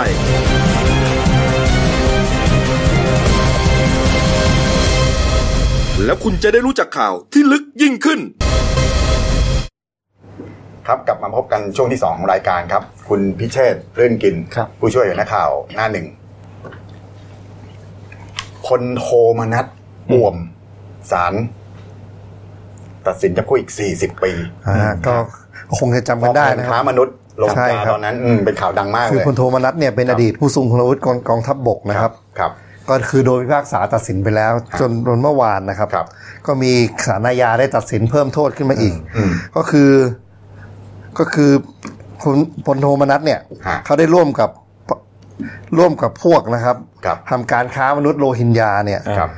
[6.05, 8.19] แล้วคุณจะได้รู้จักข่าวที่ลึกยิ่งขึ้น
[10.87, 16.07] ครับกลับมาพบกันช่วงที่สองของรายการครับ คุณพิเชษฐ์รื่นกิน ครับ ผู้ช่วยหัวหน้าข่าวหน้าหนึ่ง
[18.65, 19.05] พลโท
[19.39, 19.65] มนัส
[20.11, 20.35] อ่วม
[21.11, 21.33] ศาล
[23.07, 24.31] ตัดสินจำคุกอีก 40 ปี
[24.67, 25.13] อ่าก็
[25.77, 32.51] คงจะจำกันได้นะคค้ารับมนุษย์ลงใช่ตาครับตอนนั้นอืมเป็นข่าวดังมากคือเลยพลโทมนัสเนี่ยเป็นอดีตผู้ทรงคุณวุฒิกองกองทัพบกนะครับครับ
[32.89, 36.07] ก็คือโดยพิพากษาตัดสินไปแล้ว จนจนเมื่อวานนะครับครับ
[36.47, 36.71] ก็มี
[37.05, 39.89] ศาลอาญาได้ตัดสินเพิ่มโทษขึ้นมาอีกอืมก็คือ
[41.19, 41.51] ก็คือ
[42.21, 44.49] พลพลโทมนัสเนี่ย ฮะเขาได้ร่วมกับ
[45.77, 49.29] ร่วมกับพวกนะครับครับทำการค้ามนุษย์โรฮิงญาเนี่ย ครับ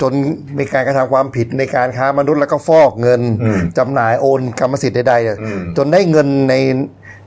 [0.00, 0.12] จน
[0.58, 6.54] มีการกระทำความผิดในการค้ามนุษย์แล้วก็ฟอกเงินอืมจำหน่ายโอนกรรมสิทธิ์ใดๆเนี่ยอืม จนได้เงินใน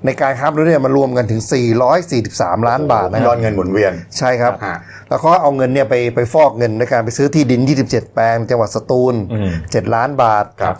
[0.06, 1.42] ในการค้ามนุษย์เนี่ยมารวมกันถึง
[2.06, 9.16] 443 ล้านบาทนะคยรัอบดเงินหมุนเวียน ใช่ครับ ฮะ แล้วเขาเอาเงินเนี่ยไปไปฟอกเงินในการไปซื้อที่ดิน 27 แปลงจังหวัดสตูล
[9.56, 10.76] 7ล้านบาทครับ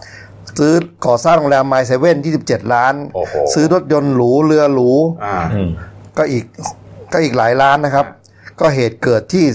[0.60, 0.74] ซื้อ
[1.06, 4.92] ก่อสร้างโรงแรมไมเซเว่น27ล้าน โอ้โห ซื้อรถยนต์หรูเรือหรู
[5.24, 5.38] อ่า
[6.18, 6.44] ก็อีก
[7.14, 8.06] ก็อีกหลายล้านนะครับ
[8.60, 9.46] ก็เหตุเกิดที่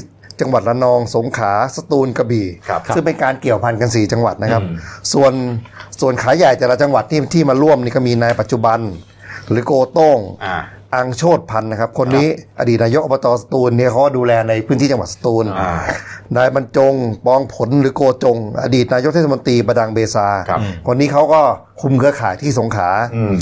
[0.41, 4.77] จังหวัดระนองสงขลาสตูลกระบี่ ครับซึ่งเป็นการเกี่ยวพันกัน4จังหวัดนะครับ อืม
[5.13, 5.33] ส่วน
[6.01, 8.79] ส่วนขายใหญ่แต่ละจังหวัดที่ที่มาร่วมนี่ก็มีนายปัจจุบัน
[9.51, 10.57] หรือโกโต้ง อ่า
[10.95, 12.27] อังโชตพันธ์นะครับ คนนี้
[12.61, 15.71] อดีตนายกอบตสตูลเนี่ยเขาก็ดูแลในพื้นที่จังหวัดสตูลอ่า
[16.37, 16.95] นายบรรจง
[17.27, 21.41] ปองผลหรือโกจง อดีตนายกเทศมนตรีประดังเบซาครับคนนี้เขาก็
[21.83, 23.35] คุมเครือข่ายที่สงขลาอืม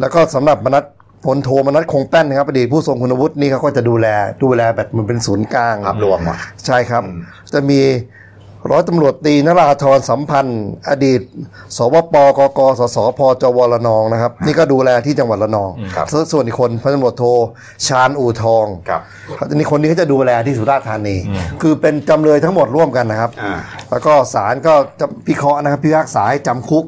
[0.00, 0.84] แล้วก็สำหรับมนัส
[1.24, 4.06] พลโทมนัสคงแป้นนะครับอดีตผู้ทรงคุณวุฒินี่เขาก็จะดูแล
[4.42, 7.18] ดูแลแบบมันเป็นศูนย์กลางภาพรวมอะใช่ครับอืม
[7.52, 7.80] จะมี
[8.68, 11.20] ร้อยตำรวจตรีนราธรสัมพันธ์ อดีต
[11.76, 17.24] สวปกกสสพจวระนองนะครับ นี่ก็ดูแลที่จังหวัดระนอง ครับ ส่วนส่วนอีกคนพันตำรวจโท
[17.86, 19.00] ชาญอู่ทองครับ
[19.50, 21.16] อันนี้คนนี้เขาจะดูแลที่สุราษฎร์ธานี
[21.62, 23.58] คือเป็นจำเลยทั้งหมดร่วมกันนะครับ อ่า
[23.90, 26.84] แล้วก็ศาลก็จะพิเคราะห์นะครับพิพากษาให้จำคุก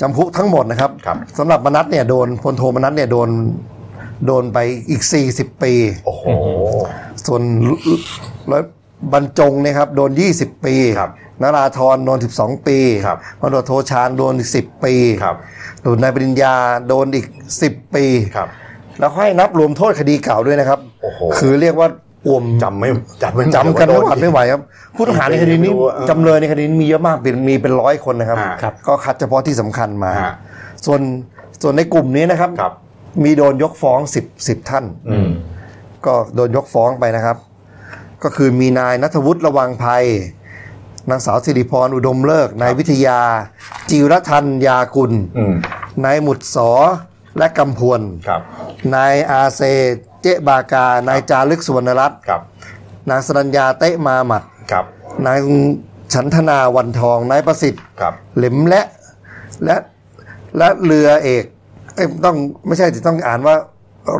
[0.00, 3.28] จำคุกทั้งหมดนะครับครับ สำหรับมนัสเนี่ยโดนพลโทมนัสเนี่ยโดน
[4.26, 4.58] โดนไป
[4.90, 5.72] อีก 40 ปี
[6.06, 6.24] โอ้โห
[7.26, 7.42] ส่วน
[8.48, 8.62] แล้ว
[9.12, 11.10] บรรจงเนี่ยครับโดน 20 ปีครับ
[11.42, 15.36] นราธรโดน 12 ปีครับพลตำรวจโทชาญโดนอีก 10 ปีครับ
[15.84, 16.54] ส่วนนายปริญญา
[16.88, 17.26] โดนอีก
[17.62, 18.04] 10 ปี
[18.36, 18.48] ครับ
[18.98, 21.88] แล้วให้นับรวมโทษคดีเก่าด้วยนะครับโอ้โหคือเรียกว่า
[22.26, 22.88] อ่วมจำไม่
[23.22, 24.60] จำไม่จำกันไม่หวาดโดไม่ไหวครับ
[24.96, 30.32] ผู้ต้องหาในคดีนี้ไม่รู้อะเออจำเลยในคดีนี้มีเยอะมากเป็นมีเป็นร้อยคนนะครับอ่าครับก็คัดเฉพาะที่สำคัญมาอ่า
[30.86, 31.00] ส่วน
[31.62, 32.72] ส่วนในกลุ่มนี้นะครับครับ
[33.24, 35.28] มีโดนยกฟ้องสิบสิบท่านอืม
[36.06, 37.36] ก็โดนยกฟ้องไปนะครับ
[38.24, 40.04] ก็คือมีนายนัทวุฒิระวังภัย
[41.10, 43.20] นางสาวสิริพรอุดมเลิก นายวิทยา
[43.90, 45.54] จิรทันยากุลอืม
[46.04, 46.70] นายหมุดสอ
[47.38, 48.40] และกำพวนครับ
[48.94, 49.60] นายอาเซ
[50.22, 52.40] เจบากา นายจารึกสุวรรณรัตน์ครับ
[53.10, 54.84] นางสรัญญาเตะมาหมัดครับ
[55.26, 55.38] นาย
[56.14, 58.82] ฉันธนาวันทองนายประสิทธิ์ครับเหล็มและ
[59.64, 59.76] และ
[60.58, 61.44] และเรือเอก
[61.94, 63.56] เอ้ยต้องไม่ใช่สิต้องอ่านว่า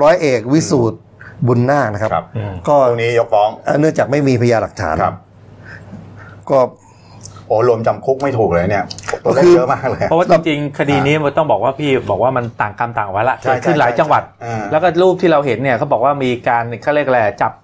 [0.03, 0.99] ร้อยเอกวิสูตร
[1.47, 3.49] บุญนาคนะครับครับอืมก็ตรงนี้ยกฟ้อง
[3.81, 5.15] เนื่องจากไม่มีพยานหลักฐานครับ
[6.51, 6.59] ก็
[7.49, 8.85] โอ้รวมจำคุกไม่ถูกเลยเนี่ย
[9.25, 17.64] ตัวเลก็ขคือเยอะมากเลยเพราะว่าจริงๆคดีนี้มันต้องบอกว่าพี่บอกว่ามันต่างกรรมต่างวาระใช่เกิดขึ้นหลายจังหวัดอ่าแล้วก็รูปที่เราเห็นเนี่ยเขาบอกว่ามีการเขาเรียกอะไรจับเ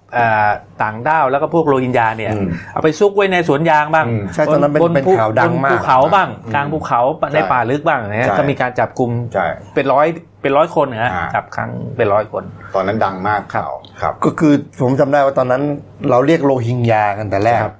[0.81, 7.01] ต่างด้าวแล้วก็พวกโรฮิงญาเนี่ยอืมเอาไปซุกไว้ในสวนยางบ้างอืมใช่ตอนนั้นเป็นบนเป็นภูข่าวดังบนมาภูกเขาบ้างอืมกลางภูเขา
[7.33, 9.45] ในใช่ป่าลึกบ้างเนี่ยใช่ก็มีการจับกลุ่มใช่
[9.75, 10.07] เป็นร้อย
[10.41, 12.43] เป็นร้อยคนนะฮะอ่าจับครั้งเป็นร้อยคน
[12.75, 13.71] ตอนนั้นดังมากข่าว
[14.01, 15.61] ครับ ก็คือผมจำได้ว่าตอนนั้น
[16.09, 17.75] เราเรียกโลหิงญากันแต่แรกครับ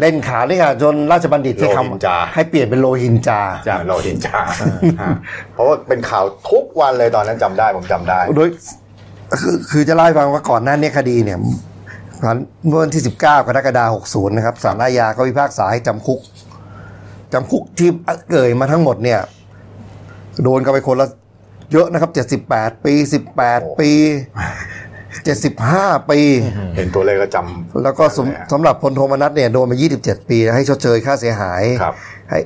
[0.00, 4.38] เล่นขาด้วยกันจนราชบัณฑิตใช้โลหินคำจาให้เปลี่ยนเป็นโลหินจาจ้าเราเห็นจ้า
[5.02, 5.10] ฮะ
[5.52, 8.48] เพราะว่าเป็นข่าวทุกวันเลยตอนนั้นจำได้ผมจำได้โดย
[9.40, 11.38] คือคือจะเล่าให้ฟังว่าก่อนหน้านี้คดีเนี่ย
[12.68, 16.20] เมื่อวันที่ 19 กรกฎาคม60 นะครับศาลอาญาก็พิพากษาให้จำคุก
[17.32, 17.88] จำคุกที่
[18.30, 19.20] เกิดมาทั้งหมดเนี่ย
[20.42, 21.08] โดนกันไปคนละ
[21.72, 22.10] เยอะนะครับ
[22.44, 22.94] 78 ปี
[23.36, 23.90] 18 ปี
[25.10, 26.20] 75 ปี
[26.76, 31.94] เห็นตัวเลขก็จำแล้วก็สำสำหรับพลโทมนัสเนี่ยโดนมา 27 ปี ให้ชดเชยค่าเสียหายครับ
[32.30, 32.38] ให้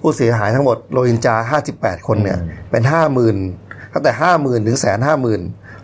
[0.00, 2.38] ผู้เสียหายทั้งหมดโรฮินจา 58 คนเนี่ย
[2.70, 2.82] เป็น
[3.38, 5.40] 50,000ตั้งแต่ 50,000 ถึงแสนห้าหมื่น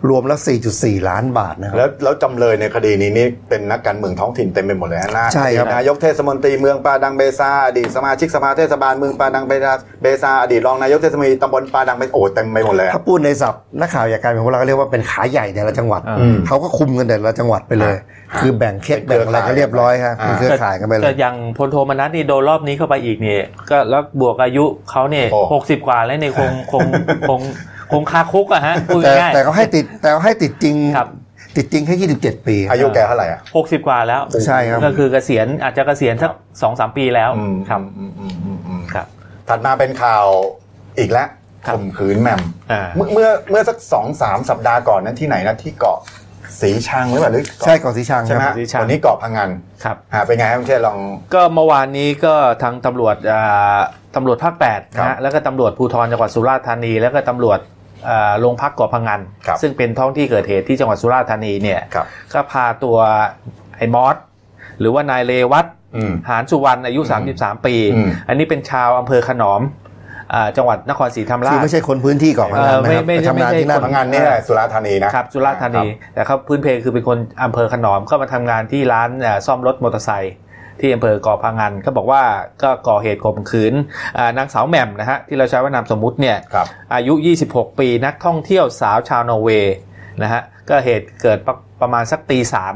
[0.09, 0.39] รวมแล้ว
[0.73, 17.95] 4.4 ล้านบาทนะคแล้รับวแล้วจำเลยในคดีนี้นี่เป็นนักการเมืองท้องถิ่นเต็มไปหมดเลยนะ ใช่ครับนายกเทศมนตรีเมืองปาดังเบซาอดีตสมาชิกสภาเทศบาลเมืองปาดังเบซาเบซาอดีตรองนายกเทศมนตรีตำบลปาดังเบซโอ้เต็มไปหมดเลยอะถ้าพูดในศัพท์นักข่าวอยากการเป็นของเราก็เรียกว่าเป็นขาใหญ่แต่ละจังหวัดอืมเขาก็คุมกันแต่ละจังหวัดไปเลย
[18.31, 26.85] อ่าคือแบ่งเคสเป็นแบ่งอะไรก็เรียบร้อยฮะอ่าเป็นเครือข่ายกันไปเลแต่ยอย่างพลโทมนัสนี่โดนรอบนี้เข้าไปอีกเนี่ยก็แล้วบวกอายุเขาเนี่ยโอ้หกสิบกว่าแล้วเนี่ยคงคง
[27.29, 27.41] คง
[27.93, 31.09] คงคาคุกอะฮะพูดแต่ง่ายแต่เขาให้ติดแต่เขาให้ติดจริงครับ
[31.57, 39.07] ติดจริงแค่ 27 ปี อายุแกเท่าไหร่อะหกสิบกว่าแล้ว ใช่ครับ ก็คือเกษียณอาจจะเกษียณสักสองสามปีแล้วอืมครับอืมอืมอืมอืมครับ
[39.49, 40.25] ถัดมาเป็นข่าว
[40.99, 41.27] อีกแล้ว
[41.67, 45.99] ครับข่มขืนแหม่มอ่าเมื่อเมื่อเมื่อสักสองสามสัปดาห์ก่อนนั้นที่ไหนนะที่เกาะ
[46.61, 49.49] สีชังหรือเปล่าหรือเกาะใช่เกาะสีชังใช่ไหมคฮะรับสีชังวันนี้เกาะพังงาน
[49.83, 50.99] ครับอ่าเป็นไงครับคุณเชษลอง
[51.33, 53.79] ก็เมื่อวานนี้ก็ทางตำรวจอ่า
[54.15, 57.72] ตำรวจภาค8ครันะบฮะแล้วก็ตำรวจภูธรจังหวัดสุราษฎร์ธานี แล้วก็ตำรวจอ่า
[58.39, 62.97] โรงพักเกาะพังงานครับซึ่งเป็นท้องที่เกิดเหตุที่จังหวัดสุราษฎร์ธานีเนี่ยครับก็พาตัว
[63.77, 64.15] ไอ้มอส
[64.79, 69.61] หรือว่านายเลวัตอืมหานสุวรรณอายุอืม33 ปีอืมอันนี้เป็นชาวอำเภอขนอม
[70.33, 80.33] อ่าจังหวัดนครศรีธรรมราคือชไม่ใช่คนพื้นที่เกาะพังงานนะครับเออไม่ไปไม่ทำงานไม่ใช่ที่นั่นพังงานนี่แหละสุราษฎร์ธานีนะครับสุราษฎร์ธานีแต่เขาพื้นเพคือเป็นคนอำเภอขนอมก็มาทำงานที่ร้านเอ่อซ่อมรถมอเตอร์ไซค์
[80.79, 82.23] ที่อำเภอเกาะพังงานก็บอกว่า
[82.63, 83.73] ก็ก่อเหตุข่มขืน
[84.17, 87.13] อ่านางสาวแหม่มนะฮะที่เราใช้ว่านามสมมุติเนี่ยครับอายุ
[87.47, 89.75] 26 ปีนักท่องเที่ยวสาวชาวนอร์เวย์
[90.23, 92.75] นะฮะก็เหตุเกิดประประมาณสักตีสาม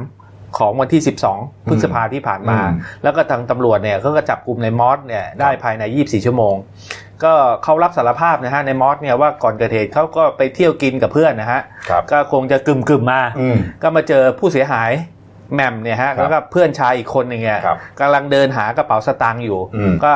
[0.58, 1.02] ของวันที่
[1.34, 6.56] 12 พฤษภาที่ผ่านมาอืมแล้วก็ทางตำรวจเนี่ยเขาก็จับกลุ่มในมอสเนี่ยได้ภายใน 24 ชั่วโมง
[7.24, 7.34] ก็
[7.64, 14.92] เขารับสารภาพนะฮะในมอสเนี่ยว่าก่อนเกิดเหตุเขาก็ไปเที่ยวกินกับเพื่อนนะฮะครับก็คงจะกึ่มกึ่มๆมาอืมก็มาเจอผู้เสียหาย
[15.54, 20.14] แหม่มเนี่ยฮะครับแล้วก็เพื่อนชายอีกคนหนึ่งเนี่ยครับกำลังเดินหากระเป๋าสตางค์อยู่อืมก็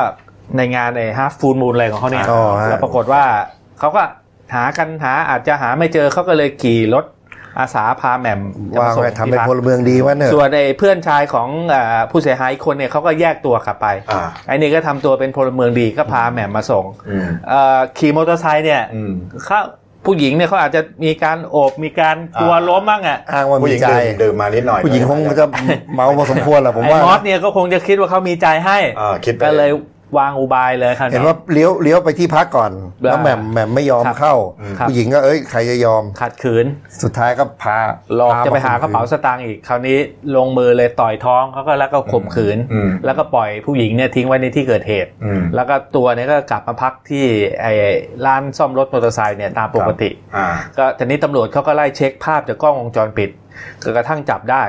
[0.56, 3.24] ในงานในฮาร์ฟฟูลมูลอะไรของเขาเนี่ยอ๋อฮะแล้วปรากฏว่า
[3.78, 4.02] เขาก็
[4.54, 7.06] หากันหาอาจจะหาไม่เจอเขาก็เลยขี่รถ
[7.58, 8.40] อาสาพาแหม่ม
[8.74, 19.12] จะว่ามาส่งไงทำเป็นที่พักพลเมืองดีวะเนี่ยส่วนไอ้เพื่อนชายของเออผู้เสียหายอีกคนเนี่ยเขาก็แยกตัวกลับไปอ่าไอ้นี่ก็ทำตัวเป็นพลเมืองดีก็พาแหม่มมาส่งอืมเอ่อขี่มอเตอร์ไซค์เนี่ยอืม
[19.44, 19.60] เขา
[20.06, 25.46] ผู้หญิงเนี่ยเขาอาจจะมีการโอบมีการกลัวอ่าล้มบ้างอะอ้างว่าผู้หมีญิงใจ ดื่มดื่มมานิดหน่อยผู้หญิงคงจะ
[25.94, 29.70] เมาพอสมควรแหละผมไอ้ว่ามอสเนี่ยก็คงจะคิดว่าเขามีใจให้ อ่าคิดไปก็เลย
[30.18, 32.72] วางอุบายเลยครับเห็นว่าเลี้ยวเลี้ยวไปที่พักก่อน
[33.02, 34.34] แล้วแหม่มแหม่มไม่ยอมครับเข้า
[34.78, 36.66] ครับผู้หญิงก็เอ้ยใครจะยอมขัดขืน
[37.02, 37.78] สุดท้ายก็พา
[38.16, 39.98] หลอกพจะไปหากระเป๋าสตางค์อีกคราวนี้
[40.36, 47.24] ลงมือเลยต่อยท้องเขาก็แล้วก็ข่มขืนอืมแล้วก็ปล่อยผู้หญิงเนี่ยทิ้งไว้ในที่เกิดเหตุอืมแล้วก็ตัวเนี่ยก็กลับมาพักที่
[47.62, 47.72] ไอ้
[48.26, 50.48] ร้านซ่อมรถมอเตอร์ไซค์เนี่ยตามปกติอ่า
[50.78, 53.30] ก็ทีนี้ตำรวจเขาก็ไล่เช็คภาพจากกล้องวงจรปิด
[53.82, 54.62] จนกระทั่งจับได้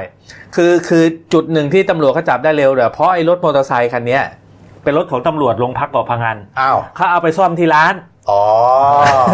[0.55, 1.03] คือคือ
[1.33, 4.23] จุดหนึ่งที่ตำรวจเขาจับได้เร็วเนี่ยเพราะไอ้รถมอเตอร์ไซค์คันเนี้ย
[4.83, 7.95] เป็นรถของตำรวจโรงพักเกาะพังงานอ้าวเขาเอาไปซ่อมที่ร้าน
[8.31, 8.41] อ๋อ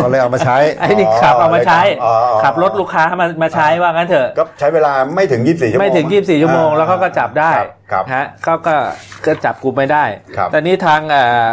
[0.03, 7.51] ก็เลยเอามาใช้ไอ้นี่ขับเอามาใช้อ๋ออ๋อขับรถลูกค้ามามาใช้ว่างั้นเถอะก็ใช้เวลาไม่ถึง 24 ชั่วโมงไม่ถึง 24 ชั่วโมงแล้วเขาก็จับได้
[7.91, 8.75] ครับฮะเขาก็
[9.25, 10.03] ก็จับกลุ่มไม่ได้
[10.37, 11.47] ครับแต่นี้ทางเอ่อ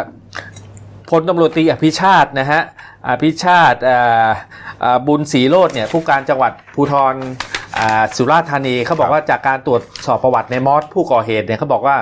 [1.09, 2.61] พลตำรวจตรีอภิชาตินะฮะ
[3.09, 4.27] อภิชาติเอ่อ
[4.81, 7.56] เอ่อบุญศรีโรจน์เนี่ยผู้การจังหวัดภูธรอ่า
[8.17, 11.97] สุราษฎร์ธานีเขาบอกว่าจากการตรวจสอบประวัติในมอสผู้ก่อเหตุเนี่ยเขาบอกว่า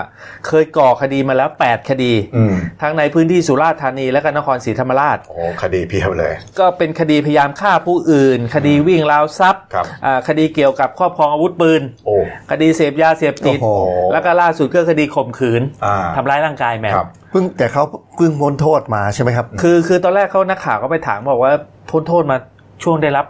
[0.48, 12.16] เคยก่อคดีมาแล้ว 8 คดีอืมทั้งในพื้นที่สุราษฎร์ธานีและก็นครศรีธรรมราชโอ้คดีเพียบเลย ก็เป็นคดีพยายามฆ่าผู้อื่น คดีวิ่งราวทรัพย์ครับอ่าคดีเกี่ยวกับครอบครองอาวุธปืนโอ้
[12.52, 17.84] คดีเสพยาเสพติดโอ้โหแล้วก็ล่าสุดก็คดีข่มขืนอ่าทำร้ายร่างกายแหม่มครับเพิ่งแต่เขา
[18.16, 21.54] เพิ่งพ้นโทษมาใช่ไหมครับ คือคือตอนแรกเขานักข่าวก็ไปถามบอกว่า
[21.92, 22.38] พ้นโทษมา
[22.84, 23.26] ช่วงได้รับ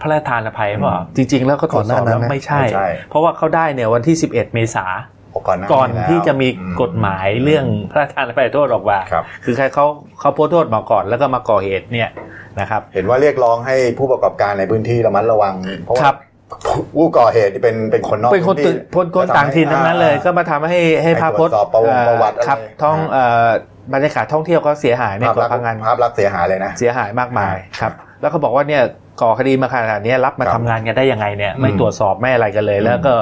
[0.00, 4.86] พระราชทานอภัยเปล่าจริง ๆ แล้วก็ตรวจสอบแล้วไม่ใช่ไม่ใช่ เพราะว่าเขาได้เนี่ยวันที่ 11 เมษา
[5.48, 9.86] ก่อนหาก่อนแล้วที่จะมีอืกฎหมายเรื่องพระราชทานอภัยโทษออกมาครับคือใครเขา
[10.20, 12.08] เขาพ้นโทษมาก่อนแล้วก็มาก่อเหตุเนี่ย
[12.60, 16.16] นะครับเห็นว่าเรียกร้องให้ผู้ประกอบการในพื้นที่ระมัดระวังเพราะว่าครับ
[16.96, 23.48] ผู้ก่อเหตุเป็นเป็นคนนอกเป็นคนพื้ตื่นคนคนต่างถิ่นทั้งนั้นเลย ก็มาทำให้ให้ภาพพจน์ให้ตรวจสอบประวงประวัติอะไรครับท้องเอ่อ
[23.94, 28.82] บรรยากาศท่องเที่ยวเขาเสียหายในภาพเกาะลักษพังงานณ์ภาพลักษณ์เสียหายเลยนะเสียหายมากมายครับ แล้วเขาบอกว่าเนี่ย
[29.20, 33.14] ก่อคดีมาขนาดนี้รับมาครับทำงานกันได้ยังไงเนี่ยไม่อืมตรวจสอบไม่อะไรกันเลย แล้วก็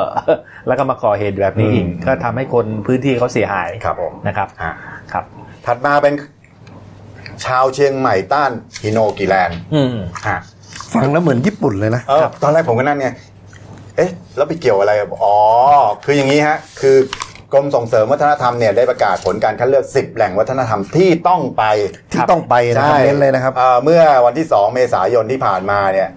[0.66, 4.72] แล้วก็มาก่อเหตุแบบนี้อีกอืมก็ทำให้คนพื้นที่เขาเสียหายครับผมนะครับอะ
[5.12, 5.24] ครับ
[5.66, 6.14] ถัดมาเป็น
[7.44, 8.50] ชาวเชียงใหม่ต้าน
[8.82, 10.36] ฮิโนกิแลนด์อืมอะ
[10.94, 13.08] ฟังแล้วเหมือนญี่ปุ่นเลยนะเออตอนแรกผมก็นั่นไง
[13.96, 15.36] เอ๊ะแล้วไปเกี่ยวอะไรกับอ๋อ
[16.04, 16.96] คืออย่างนี้ฮะ คือ
[17.52, 21.64] กรมส่งเสริมวัฒนธรรมเนี่ยได้ประกาศผลการคัดเลือก 10 แหล่งวัฒนธรรมที่ต้องไป
[22.12, 26.10] ที่ต้องไปนะครับเน้นเลยนะครับอ่าเมื่อวันที่ 2 เมษายนที่ผ่านมาเนี่ย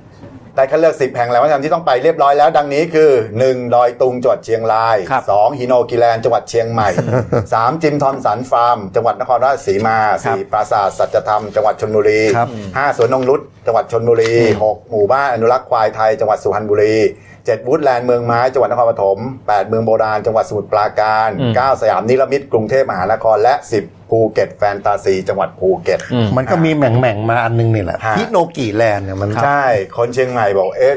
[0.56, 3.10] ได้คัดเลือก 10 แห่งแหล่งวัฒนธรรมที่ต้องไปเรียบร้อยแล้ว ดังนี้คือ
[3.41, 3.76] 1.
[3.76, 5.60] ดอยตุงจังหวัดเชียงรายครับ 2.
[5.60, 6.89] ฮิโนกิแลนด์จังหวัดเชียงใหม่
[7.36, 7.84] 3.
[7.84, 10.52] จิมทอมสันฟาร์ม จังหวัดนครราชสีมาครับ 4.
[10.52, 12.98] ปราสาทสัจธรรม จังหวัดชลบุรีครับ 5.
[12.98, 14.34] สวนนงนุษจังหวัดชลบุรี
[14.65, 14.91] 6.
[14.91, 16.96] หมู่บ้านอนุรักษ์ควายไทย จังหวัดสุพรรณบุรี
[17.45, 17.67] 7.
[17.67, 19.67] วูดแลนด์เมืองไม้จังหวัดนครปฐม 8.
[19.67, 21.82] เมืองโบราณจังหวัดสมุทรปราการอืม 9.
[21.82, 29.65] สยามนิรมิตกรุงเทพมหานครและ10ภูเก็ตแฟนตาซีจังหวัดภูเก็ตอืมมันก็มีแหม่งแม่งๆมาอันนึงนี่แหละฮะฮิโนกิแลนด์เนี่ยมันใช่
[29.97, 30.95] คนเชียงใหม่บอกเอ๊ะ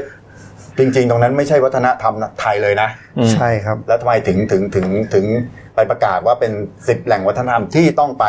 [0.77, 5.25] จริง ๆ ตรงนั้นไม่ใช่วัฒนธรรมไทยเลยนะอืมใช่ครับ แล้วทำไมถึงถึงถึงถึง
[5.75, 6.51] ไปประกาศว่าเป็น
[6.87, 8.25] สิบแหล่งวัฒนธรรมที่ต้องไป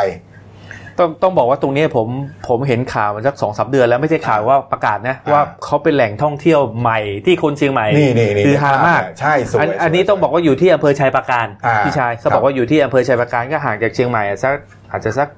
[0.98, 2.08] ต้องต้องบอกว่าตรงนี้ผม
[2.48, 14.54] ผมเห็นข่าวมาสักสองสามเดือนแล้วไม่ใช่ข่าวว่าประกาศนะอ่าว่าเขาเป็นแหล่งท่องเที่ยวใหม่ที่คนเชียงใหม่นี่นี่นี่คือฮามากใช่สวยอันสวยอันนี้ต้องบอกว่าอยู่ที่อำเภอชัยปราการอ่าพี่ชายเขาครับบอกว่าอยู่ที่อำเภอชัยปราการก็ห่างจากเชียงใหม่สัก
[14.90, 15.28] อาจจะสัก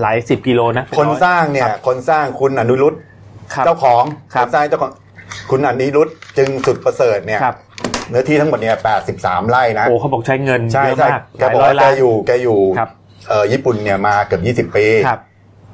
[0.00, 2.94] หลายสิบกิโลนะคนสร้างเนี่ยคนสร้างคุณอนุรุต
[3.54, 4.02] ครับเจ้าของ
[4.34, 4.92] ครัคบนสร้างเจ้าของ
[5.50, 7.56] คุณอนุรุตจึงสุดประเสริฐเนี่ยครับ
[8.10, 8.76] เนื้อที่ทั้งหมดเนี่ย
[9.12, 13.01] 83 ไร่นะ โอ้เขาบอกใช้เงินใช่เยอะใช่มากแกหลายบอกร้อยว่าแกล้านอยู่ แกอยู่ครับเอ่อ
[13.52, 15.20] ญี่ปุ่นเนี่ยมาเกือบ20 ปีครับ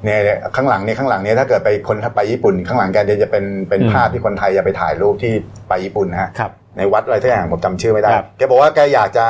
[0.03, 5.33] เนี่ยเนี่ยข้างหลังเนี่ยข้างหลังเนี่ยถ้าเกิดไปคนถ้าไปญี่ปุ่น ข้างหลังแกจะเป็นเป็นอืมภาพที่คนไทยจะไปถ่ายรูปที่
[5.69, 9.25] ไปญี่ปุ่นนะฮะครับในวัดอะไรสักอย่างผมจำชื่อไม่ได้ครับแกบอกว่าแกอยากจะ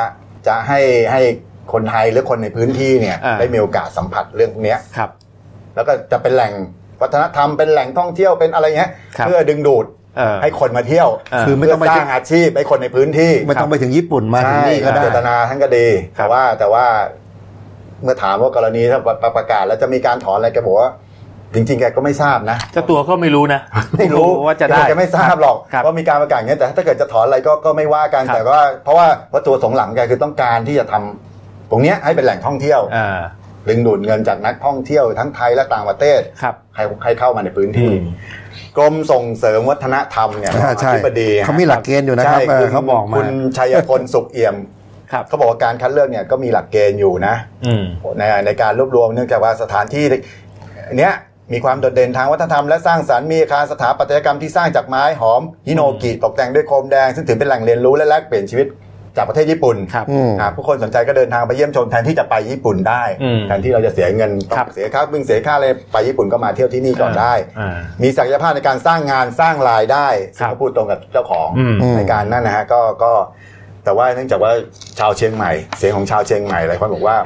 [0.46, 0.80] จะให้
[1.12, 1.20] ให้
[1.72, 5.10] คนไทยหรือคนในพื้นที่เนี่ยอ่าได้มีโอกาสสัมผัสเรื่องพวกเนี้ยครับ
[5.74, 6.52] แล้วก็จะเป็นแหล่ง
[7.00, 15.86] วัฒนธรรมเป็นแหล่งท่องเที่ยวเป็นอะไรเงี้ยครับเพื่อดึงดูดเออให้คนมาเที่ยวเออคือไม่เพื่ต้อองไปสถึร้างงอาชีพให้คนในพื้นที่ไม่ต้องไปถึงญี่ปุ่นมาถึงนี่ก็ได้เจตนาท่านก็ดี
[16.18, 16.86] ครับแต่ว่าแต่ว่า
[18.02, 18.98] เมื่อถามว่ากรณีถ้า
[19.36, 20.90] ประกาศแล้วจะมีการถอนอะไรแกบอกว่า
[21.54, 23.60] จริงๆ แกก็ไม่ทราบนะเจ้าตัวก็ไม่รู้นะ
[23.98, 33.20] ไม่รู้ว่าจะได้แกไม่ทราบหรอกครับว่ามีการประกาศอย่างนี้ยแต่ถ้าเกิดจะถอนอะไรก็ก็ไม่ว่ากันครับแต่ว่าเพราะว่าวัตถุประสงค์หลังแกคือต้องการที่จะทำตรงเนี้ยให้เป็นแหล่งท่องเที่ยวอ่า
[33.68, 38.04] ดึงดูดเงินจากนักท่องเที่ยวทั้งไทยและต่างประเทศครับให้ให้เข้ามาในพื้นที่อืม
[38.76, 44.79] กรมส่งเสริมวัฒนธรรมเนี่ยอ่าใช่อธิบดีเขามีหลักเกณฑ์อยู่นะครับใช่เออคุณเขาบอกมาคุณชัยพลสุขเอี่ยมครับ
[45.28, 47.34] เขาบอกว่าการคัดเลือกเนี่ยก็มีหลักเกณฑ์อยู่นะ
[47.66, 47.84] อืม
[48.18, 50.04] ในในการรวบรวมเนื่องจากว่าสถานที่
[50.98, 51.14] เนี้ย
[51.52, 58.68] มีความโดดเด่นทางวัฒนธรรมและสร้างสรรค์มีอาคารสถาปัตยกรรมที่สร้างจากไม้หอมฮิโนกิตกแต่งด้วยโคมแดง ซึ่งถือเป็นแหล่งเรียนรู้และแลกเปลี่ยนชีวิต
[59.16, 73.12] จากประเทศญี่ปุ่นครับอืมอ่าผู้คนสนใจก็เดินทางไปเยี่ยมชมแทนที่จะไปญี่ปุ่นได้อืมแทนที่เราจะเสียเงินต้อครับงเสียค่าบึงเสียค่าอะไรไปญี่ปุ่นก็มาเที่ยวที่นี่ก่อนได้อ่ามีศักยภาพในการสร้างงานสร้างรายได้ซึ่งครับก็พูดตรงกับเจ้าของอืมในการนั่นนะฮะก็ก็
[73.90, 74.52] แต่ว่าเนื่องจากว่า
[74.98, 77.16] ชาวเชียงใหม่ เสียงของชาวเชียงใหม่หลายคนบอกว่า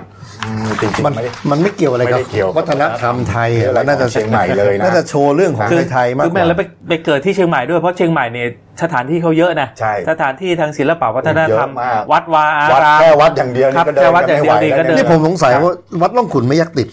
[0.45, 8.49] อืมจริงมันๆไม่ได้มันไม่เกี่ยวอะไรกับไม่ได้เกี่ยวกับวัฒนธรรมไทยเกี่ยวอะไรมันน่าจะของเชียงใหม่เลยนะน่าจะโชว์เรื่องของไทยๆมากคือกแม่ว่าแล้วไปไปเกิดที่เชียงใหม่ด้วยเพราะเชียงใหม่เนี่ย
[8.83, 15.73] สถานที่เขาเยอะนะใช่สถานที่ทางศิลปะวัฒนธรรมเยอะมากวัดวาอาวัดรามแค่วัดอย่างเดียวครันี่บก็เดินแค่วัดกันไม่ไหวอย่างเดียวนี่ก็เดิแล้วนี่ผมสงสัยว่า
[16.03, 16.89] วัดล่องขุนไม่ยักติด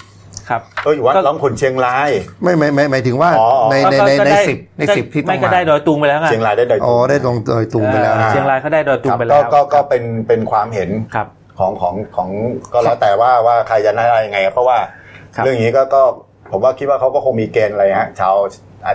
[0.51, 2.09] ครับเอออยู่วัดก็ล่องขุนเชียงราย
[2.43, 11.27] ไม่ไม่ไม่หมายถึงว่าอ๋ออ๋อในในในก็ในได้สิบในสิบที่ต้ไม่องก็มาได้ดอยตุงไปแล้วไงเชียงรายได้ดอยอ๋อได้ตรงโดยตุงไปแล้วเออนะเชียงรายเขาได้ดอยตุงครับไปก็แล้วก็ก็เป็นเป็นความเห็นครับ
[11.59, 12.29] ของของของ
[12.73, 14.77] ก็แล้วแต่ว่าว่าใครจะได้ยังไง เพราะว่า
[15.35, 16.01] ครับเรื่องนี้ก็ก็
[16.51, 18.35] ผมว่าคิดว่าเขาก็คงมีเกณฑ์อะไรฮะชาว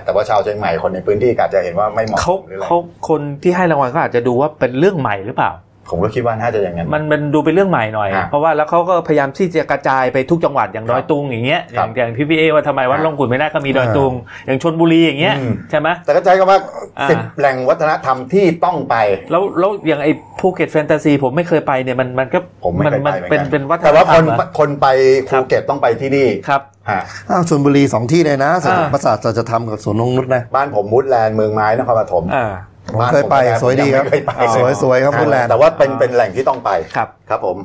[0.04, 5.50] แต่ว่าชาวเชียงใหม่คนในพื้นที่ก็อาจจะเห็นว่าไม่เหมาะเขาหรืออะไรเขาคนที่ให้รางวัลก็อาจจะดูว่าเป็นเรื่องใหม่หรือเปล่า
[5.90, 14.12] ผมก็คิดว่าน่าจะอย่างนั้นมันมันดูเป็นเรื่องใหม่หน่อยฮะเพราะว่าแล้วเขาก็พยายามที่จะกระจายไปทุกจังหวัดอย่างดอยตุงอย่างเงี้ยอครัย่าบงอย่างพี่พีเอว่าทำไมวัดฮะลงกุ่นไม่ได้ก็มีดอยตุง
[14.46, 16.58] อย่างชนบุรีอย่างเงี้ยอืมใช่ไหมแต่ก็ใช้คำว่า
[16.98, 18.96] อ่าสิบแหล่งวัฒนธรรมที่ต้องไป
[19.30, 24.86] แล้วแล้วอย่างไอ้ภูเก็ตแฟนตาซีผมไม่เคยไปเนี่ยมันมันก็ผมไม่เคยมัไปเหมือนเป็นกันเป็นวัฒนธรรมแต่ว่าคนเหรอคนไป
[25.30, 32.46] ครัภูบเก็ตต้องไปที่นี่ครับฮะอ้าวชลบุรีสองที่เลยนะสถานอ่าประสาทจะทำกับสวนนงนุษย์นะบ้านผมมุดแลนด์เมืองไม้นครปฐมอ่า
[32.94, 37.56] ผมเคยไปบ้านผมสวยดีครับงไม่เคยไปสวยสวยครับอ่าพุทธแลนด์แต่ว่าเป็นเป็นแหล่งที่ต้องไปครับครับผม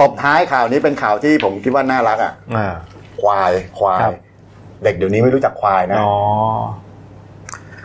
[0.00, 2.74] ตบท้ายข่าวนี้เป็นข่าวที่ผมคิดว่าน่ารักอะอ่า
[3.22, 4.14] ควายควาครัยบ
[4.84, 6.12] เด็กเดี๋ยวนี้ไม่รู้จักควายนะอ๋อ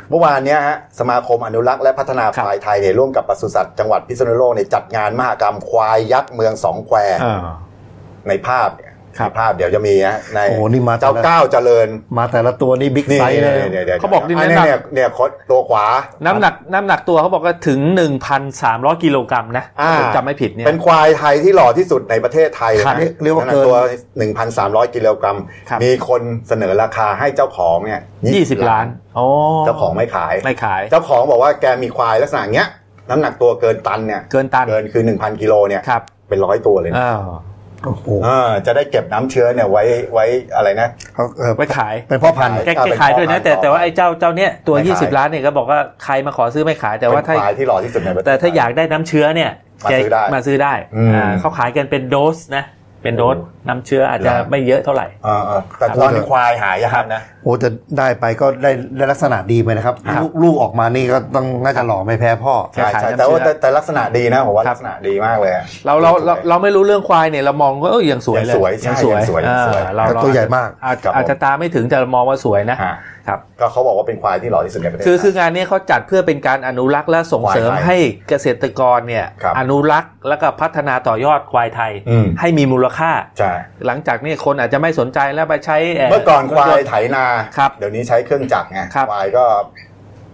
[0.09, 7.47] เมื่อวานเนี้ยฮะสมาคมอนุรักษ์และพัฒนาครับควายไทยเนี่ยร่วมกับปศุสัตว์จังหวัดพิษณุโลกเนี่ยจัดงานมหกรรมควายยักษ์เมืองสองแควอ่า
[8.27, 8.88] ในภาพเนี่ย
[9.19, 15.85] ครับในภาพเดี๋ยวจะมีฮะในโอ้นี่มาเจ้าแต่ละก้าวเจริญ มาแต่ละตัวนี่บิ๊กนี่ไซส์เลยนี่นี่เขาบอกนี่อัน้ำหนักเนี่ยเนี่ยคดตัวขวา
[16.25, 17.79] น้ำหนักน้ำหนักตัวเขาบอกว่าถึง
[18.41, 23.77] 1,300 กิโลกรัมนะอ่าผมจำไม่ผิดเนี่ยเป็นควายไทยที่หล่อที่สุดในประเทศไทยเลยครับนะเรียกว่าน้ำหนัเกินตัว
[24.35, 25.37] 1,300 กิโลกรัม
[25.69, 28.01] ครับมีคนเสนอราคาให้เจ้าของเนี่ย
[28.35, 29.25] 20 ล้านโอ้
[29.65, 32.69] เจ้าของไม่ขายไม่ขาย เจ้าของบอกว่าแกมีควายลักษณะเนี้ย
[33.09, 37.03] น้ำหนักตัวเกินตันเนี่ยเกินตันเกินคือ 1,000กิโลเนี่ยครับเป็นร้อยตัวเลยนะ
[37.85, 40.25] อ้าวโอ้โหอ่าจะได้เก็บน้ำเชื้อเนี่ยไว้ไว้
[40.55, 49.51] อะไรนะเขาเออไว้ขายเป็นพ่อพันธุ์แกอ่าแกเป็นขายด้วยนะพ่อพันธุ์แต่แต่ว่าไอ้เจ้าเจ้าเนี้ยตัวไม่ขาย20 ล้านเนี่ยก็บอกว่าใครมาขอซื้อไม่ขายแต่ว่าเป็นถ้าควายที่หล่อที่สุดในประเทศแต่ถ้าอยากได้น้ำเชื้อเนี่ย
[49.85, 52.63] มาแกซื้อได้มาซื้อได้อืมอ่าเขาขายกันเป็นโดสนะ
[53.01, 53.37] เป็นโดส
[53.67, 72.93] น้ำเชื้ออาจจะครับไม่เยอะเท่าไหร่อ่าอ่าแต่ตอนนี้ควายหายากนะโอ้จะได้ไปก็ได้ได้ลักษณะดีไปนะครับครับลูกลูกออกมานี่ก็ต้องน่าจะหล่อไม่แพ้พ่อใช่ขายใช่น้ำแต่ว่าเชื้อแต่แต่ลักษณะดีนะผมว่าครับลักษณะดีมากเลยอะเราเราเราเราไม่รู้เรื่องควายเนี่ยเรามองว่าเออยังสวยเลยยังสวยใช่ยังสวยยังสวยยังสวยอ่าเราแต่เราตัวใหญ่มากอาจครับผมอาจจะตาไม่ถึงแต่เรามองว่าสวยนะฮะ
[73.27, 77.97] ครับก็เขาบอกว่าเป็นควายที่หล่อที่สุดในประเทศคือไทยคืองานนี้เขาจัดเพื่อเป็นการอนุรักษ์และส่งเสริมควายไทยให้
[78.29, 83.53] เกษตรกรเนี่ยครับอนุรักษ์แล้วก็พัฒนาต่อยอดควายไทยอืมให้มีมูลค่าใช่
[83.85, 85.77] หลังจากนี้คนอาจจะไม่สนใจแล้วไปใช้
[86.11, 87.25] เมื่อก่อนควายไถนา
[87.57, 89.45] ครับเดี๋ยวนี้ใช้เครื่องจักรไงครับควายก็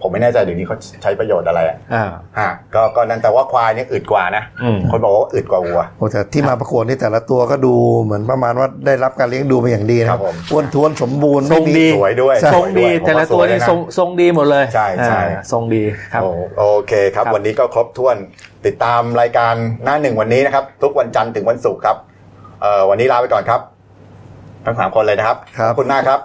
[0.02, 2.04] ผมไม่แน่ใจเดี๋ยวนี้เขาใช้ประโยชน์อะไรอะอ่า
[2.38, 15.82] ฮะก็ก็นั่นแต่ว่าควายเนี่ยอึดกว่านะอืมคนบอกว่าอึดกว่าวัวโอ้แต่ที่มาประกวดนี่แต่ละตัวก็ดูเหมือนประมาณว่าได้รับการเลี้ยงดูมาอย่างดีนะครับผมอ้วนท้วนสมบูรณ์ทรงดีสวยด้วยใช่ทรงดีสวยวยแต่ละผมตัวว่านี่สยะทรงทรงดีหมดเลย ใช่ใช่อ่าทรงดี
[16.12, 16.26] ครับโอ
[16.58, 18.16] โอเคครับครับ วันนี้ก็ครบถ้วน
[18.66, 21.96] ติดตามรายการหน้าหนึ่งวันนี้นะครับ ทุกวันจันทร์ถึงวันศุกร์ครับ
[22.60, 23.60] เอ่อวันนี้ลาไปก่อนครับ
[24.66, 26.20] ทั้งสามคนเลยนะครับครับขอบคุณมากครับ